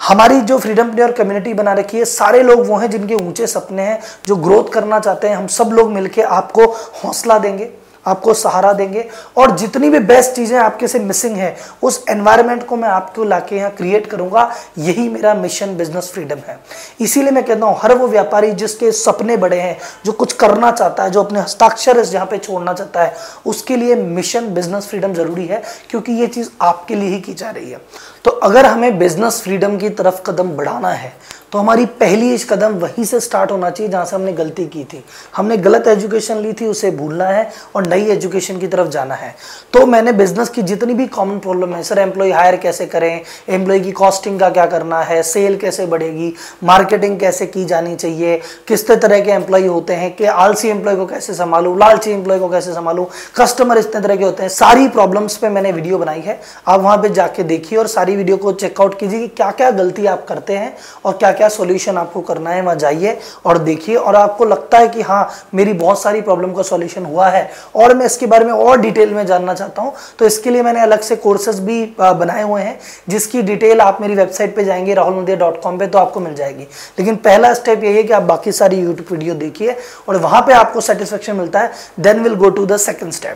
हमारी 0.07 0.41
जो 0.41 0.57
फ्रीडम 0.57 0.91
प्लेयर 0.91 1.11
कम्युनिटी 1.11 1.53
बना 1.53 1.73
रखी 1.73 1.97
है, 1.97 2.05
सारे 2.05 2.43
लोग 2.43 2.67
वो 2.67 2.77
हैं 2.77 2.89
जिनके 2.89 3.15
ऊँचे 3.15 3.47
सपने 3.47 3.81
हैं, 3.81 3.99
जो 4.27 4.35
ग्रोथ 4.35 4.73
करना 4.73 4.99
चाहते 4.99 5.27
हैं, 5.27 5.35
हम 5.35 5.47
सब 5.47 5.69
लोग 5.73 5.91
मिलकर 5.91 6.23
आपको 6.23 6.65
हौसला 7.03 7.39
देंगे। 7.39 7.71
आपको 8.05 8.33
सहारा 8.33 8.71
देंगे। 8.73 9.05
और 9.37 9.55
जितनी 9.57 9.89
भी 9.89 9.99
बेस्ट 10.01 10.31
चीज़ें 10.31 10.57
आपके 10.59 10.87
से 10.87 10.99
मिसिंग 10.99 11.35
है, 11.37 11.55
उस 11.83 12.03
एनवायरनमेंट 12.09 12.65
को 12.67 12.75
मैं 12.75 12.89
आपको 12.89 13.23
लाके 13.23 13.55
यहाँ 13.55 13.71
क्रिएट 13.71 14.07
करूँगा। 14.07 14.49
यही 14.77 15.07
मेरा 15.09 15.33
मिशन 15.33 15.75
बिज़नेस 15.77 16.11
फ्रीडम 16.13 16.39
है। 16.47 16.59
इसीलिए 17.01 17.31
मैं 17.31 17.43
कहता 17.43 17.65
हूँ, 17.65 17.77
हर 17.81 17.93
वो 17.93 18.07
व्यापारी 18.07 18.51
जिसके 18.53 18.91
सपने 18.93 19.37
बड़े 19.37 19.59
हैं, 19.59 19.77
जो 20.05 20.11
कुछ 20.11 20.33
करना 20.33 20.71
चाहता 20.71 21.03
है, 21.03 21.11
जो 21.11 21.23
अपने 21.23 21.39
हस्ताक्षर 21.39 21.99
इस 21.99 22.11
जहाँ 22.11 22.25
पे 22.25 22.37
छोड़ना 22.37 22.73
चाहता 22.73 23.03
है, 23.03 23.15
उसके 23.45 23.75
लिए 23.75 23.95
मिशन 23.95 24.53
बिज़नेस 24.53 24.87
फ्रीडम 24.87 25.13
ज़रूरी 25.13 25.45
है, 25.45 25.61
क्योंकि 25.89 26.11
ये 26.11 26.27
चीज़ 26.27 26.49
आपके 26.61 26.95
लिए 26.95 27.09
ही 27.09 27.19
की 27.21 27.33
जा 27.33 27.49
रही 27.49 27.71
है। 27.71 27.81
तो 28.25 28.31
अगर 28.31 28.65
हमें 28.65 28.97
बिज़नेस 28.99 29.41
फ्रीडम 29.41 29.77
की 29.77 29.89
तरफ़ 29.91 30.21
कदम 30.25 30.49
बढ़ाना 30.49 30.89
है 30.89 31.11
तो 31.53 31.59
हमारी 31.59 31.85
पहली 31.85 32.33
इस 32.33 32.43
कदम 32.49 32.75
वहीं 32.75 33.03
से 33.05 33.19
स्टार्ट 33.19 33.51
होना 33.51 33.69
चाहिए 33.69 33.91
जहाँ 33.91 34.05
से 34.05 34.15
हमने 34.15 34.31
गलती 34.33 34.65
की 34.65 34.83
थी। 34.83 35.03
हमने 35.35 35.57
गलत 35.57 35.87
एजुकेशन 35.87 36.37
ली 36.37 36.53
थी, 36.53 36.65
उसे 36.65 36.89
भूलना 36.91 37.25
है 37.25 37.51
और 37.75 37.87
नई 37.87 38.05
एजुकेशन 38.11 38.59
की 38.59 38.67
तरफ़ 38.67 38.87
जाना 38.87 39.15
है। 39.15 39.33
तो 39.73 39.85
मैंने 39.85 40.11
बिज़नेस 40.13 40.49
की 40.49 40.61
जितनी 40.61 40.93
भी 40.93 41.05
कॉमन 41.07 41.37
प्रॉब्लम 41.39 41.75
है 41.75 41.81
सर 41.83 41.99
एम्प्लॉय 41.99 42.31
हायर 42.31 42.55
कैसे 42.55 42.85
करें 42.85 43.21
एम्प्लॉय 43.49 43.79
की 43.79 43.91
कॉस्टिंग 43.91 44.39
का 44.39 44.49
क्या 44.49 44.65
करना 44.65 45.01
है 45.01 45.21
सेल 45.23 45.57
कैसे 45.57 45.85
बढ़ेगी 45.85 46.33
मार्केटिंग 46.63 47.19
कैसे 47.19 47.45
की 47.45 47.65
जानी 47.65 47.95
चाहिए 47.95 48.41
किस 48.67 48.87
तरह 48.89 49.19
के 49.19 49.31
एम्प्लॉय 49.31 49.67
होते 49.67 49.93
हैं, 49.93 50.15
कि 50.15 50.25
आलसी 50.25 50.69
एम्प्लॉय 50.69 50.95
को 50.95 51.05
कैसे 51.05 51.33
संभालू, 51.33 51.75
लालची 51.77 52.11
एम्प्लॉय 52.11 52.39
को 52.39 52.49
कैसे 52.49 52.73
संभालू 52.73 53.07
कस्टमर 53.35 53.77
इतने 53.77 54.01
तरह 54.01 54.15
के 54.15 54.23
होते 54.23 54.43
हैं। 54.43 54.49
सारी 54.51 54.87
प्रॉब्लम्स 54.89 55.37
पे 55.37 55.49
मैंने 55.49 55.71
वीडियो 55.71 55.97
बनाई 55.97 56.21
है। 56.21 56.39
आप 56.67 56.79
वहाँ 56.79 56.97
पे 56.97 57.09
जाके 57.11 57.43
देखिए 57.45 57.79
और 57.79 57.87
सारी 57.89 58.15
वीडियो 58.15 58.37
को 58.37 58.53
चेकआउट 58.55 58.99
कीजिए 58.99 59.19
कि 59.19 59.27
क्या 59.27 59.51
क्या 59.53 59.71
गलती 59.73 60.05
आप 60.07 60.25
करते 60.27 60.53
हैं 60.53 60.75
और 61.05 61.13
क्या 61.13 61.31
क्या 61.33 61.42
क्या 61.43 61.49
सॉल्यूशन 61.49 61.97
आपको 61.97 62.21
करना 62.21 62.49
है, 62.49 62.61
वहाँ 62.61 62.75
जाइए 62.75 63.17
और 63.45 63.57
देखिए। 63.59 63.95
और 63.95 64.15
आपको 64.15 64.45
लगता 64.45 64.77
है 64.77 64.87
कि 64.87 65.01
हाँ 65.01 65.29
मेरी 65.55 65.73
बहुत 65.75 66.01
सारी 66.01 66.21
प्रॉब्लम 66.21 66.53
का 66.53 66.61
सॉल्यूशन 66.63 67.05
हुआ 67.05 67.27
है। 67.29 67.49
और 67.75 67.93
मैं 67.93 68.05
इसके 68.05 68.25
बारे 68.25 68.45
में 68.45 68.53
और 68.53 68.77
डिटेल 68.81 69.13
में 69.13 69.25
जानना 69.25 69.53
चाहता 69.53 69.81
हूँ। 69.81 69.93
तो 70.19 70.25
इसके 70.25 70.49
लिए 70.49 70.61
मैंने 70.61 70.81
अलग 70.81 71.01
से 71.01 71.15
कोर्सेज 71.15 71.59
भी 71.59 71.83
बनाए 71.99 72.43
हुए 72.43 72.61
हैं, 72.61 72.79
जिसकी 73.09 73.41
डिटेल 73.41 73.81
आप 73.81 73.97
मेरी 74.01 74.15
वेबसाइट 74.15 74.55
पर 74.55 74.63
जाएँगे 74.63 74.93
राहुल 74.93 75.15
नदिया 75.15 75.51
तो 75.87 75.97
आपको 75.97 76.19
मिल 76.19 76.35
जाएगी। 76.35 76.63
लेकिन 76.99 77.15
पहला 77.17 77.53
स्टेप 77.53 77.83
यही 77.83 77.95
है 77.95 78.03
कि 78.03 78.13
आप 78.13 78.23
बाकी 78.23 78.51
सारी 78.51 78.77
यूट्यूब 78.77 79.11
वीडियो 79.11 79.33
देखिए 79.35 79.75
और 80.09 80.17
वहाँ 80.17 80.41
पर 80.41 80.53
आपको 80.53 80.81
सेटिस्फेक्शन 80.81 81.35
मिलता 81.35 81.59
है। 81.59 81.71
Then 81.99 82.19
will 82.19 82.35
go 82.35 82.49
to 82.49 82.65
the 82.65 82.77
second 82.77 83.11
step 83.11 83.35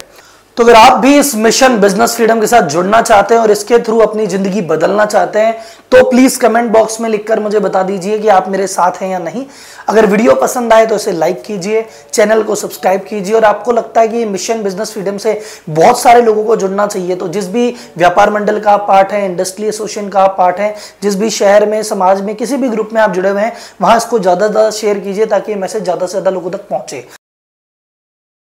तो 0.57 0.63
अगर 0.63 0.75
आप 0.75 0.93
भी 0.99 1.17
इस 1.17 1.33
मिशन 1.35 1.75
बिज़नेस 1.79 2.15
फ्रीडम 2.15 2.39
के 2.41 2.47
साथ 2.47 2.67
जुड़ना 2.69 3.01
चाहते 3.01 3.33
हैं 3.33 3.41
और 3.41 3.51
इसके 3.51 3.77
थ्रू 3.79 3.97
अपनी 3.99 4.25
ज़िंदगी 4.27 4.61
बदलना 4.61 5.05
चाहते 5.05 5.39
हैं 5.39 5.57
तो 5.91 6.03
प्लीज़ 6.09 6.39
कमेंट 6.39 6.71
बॉक्स 6.71 6.99
में 7.01 7.09
लिखकर 7.09 7.39
मुझे 7.39 7.59
बता 7.59 7.83
दीजिए 7.83 8.17
कि 8.19 8.27
आप 8.27 8.47
मेरे 8.49 8.65
साथ 8.67 9.01
हैं 9.01 9.09
या 9.09 9.19
नहीं। 9.19 9.45
अगर 9.89 10.05
वीडियो 10.05 10.35
पसंद 10.35 10.73
आए 10.73 10.85
तो 10.85 10.95
इसे 10.95 11.11
लाइक 11.11 11.41
कीजिए 11.43 11.85
चैनल 12.13 12.41
को 12.43 12.55
सब्सक्राइब 12.55 13.03
कीजिए 13.09 13.35
और 13.35 13.43
आपको 13.43 13.71
लगता 13.71 14.01
है 14.01 14.07
कि 14.07 14.23
मिशन 14.25 14.63
बिज़नेस 14.63 14.93
फ्रीडम 14.93 15.17
से 15.17 15.39
बहुत 15.69 15.99
सारे 15.99 16.21
लोगों 16.21 16.43
को 16.43 16.55
जुड़ना 16.55 16.87
चाहिए 16.87 17.15
तो 17.15 17.27
जिस 17.27 17.49
भी 17.49 17.69
व्यापार 17.97 18.29
मंडल 18.29 18.59
का 18.59 18.75
पार्ट 18.87 19.11
है 19.11 19.23
इंडस्ट्री 19.25 19.67
एसोसिएशन 19.67 20.09
का 20.09 20.25
पार्ट 20.39 20.59
है, 20.59 20.73
जिस 21.03 21.15
भी 21.15 21.29
शहर 21.29 21.65
में, 21.65 21.81
समाज 21.83 22.21
में, 22.21 22.35
किसी 22.35 22.57
भी 22.57 22.69
ग्रुप 22.69 22.89
में 22.93 23.01
आप 23.01 23.11
जुड़े 23.11 23.29
हुए 23.29 23.41
हैं, 23.41 23.53
वहाँ 23.81 23.97
इसको 23.97 24.19
ज़्यादा 24.19 24.47
से 24.47 24.51
ज़्यादा 24.51 24.69
शेयर 24.71 24.99
कीजिए 24.99 25.25
ताकि 25.27 25.55
मैसेज 25.57 25.83
ज़्यादा 25.83 26.05
से 26.05 26.11
ज़्यादा 26.11 26.31
लोगों 26.31 26.51
तक 26.51 26.67
पहुँचे। 26.69 27.05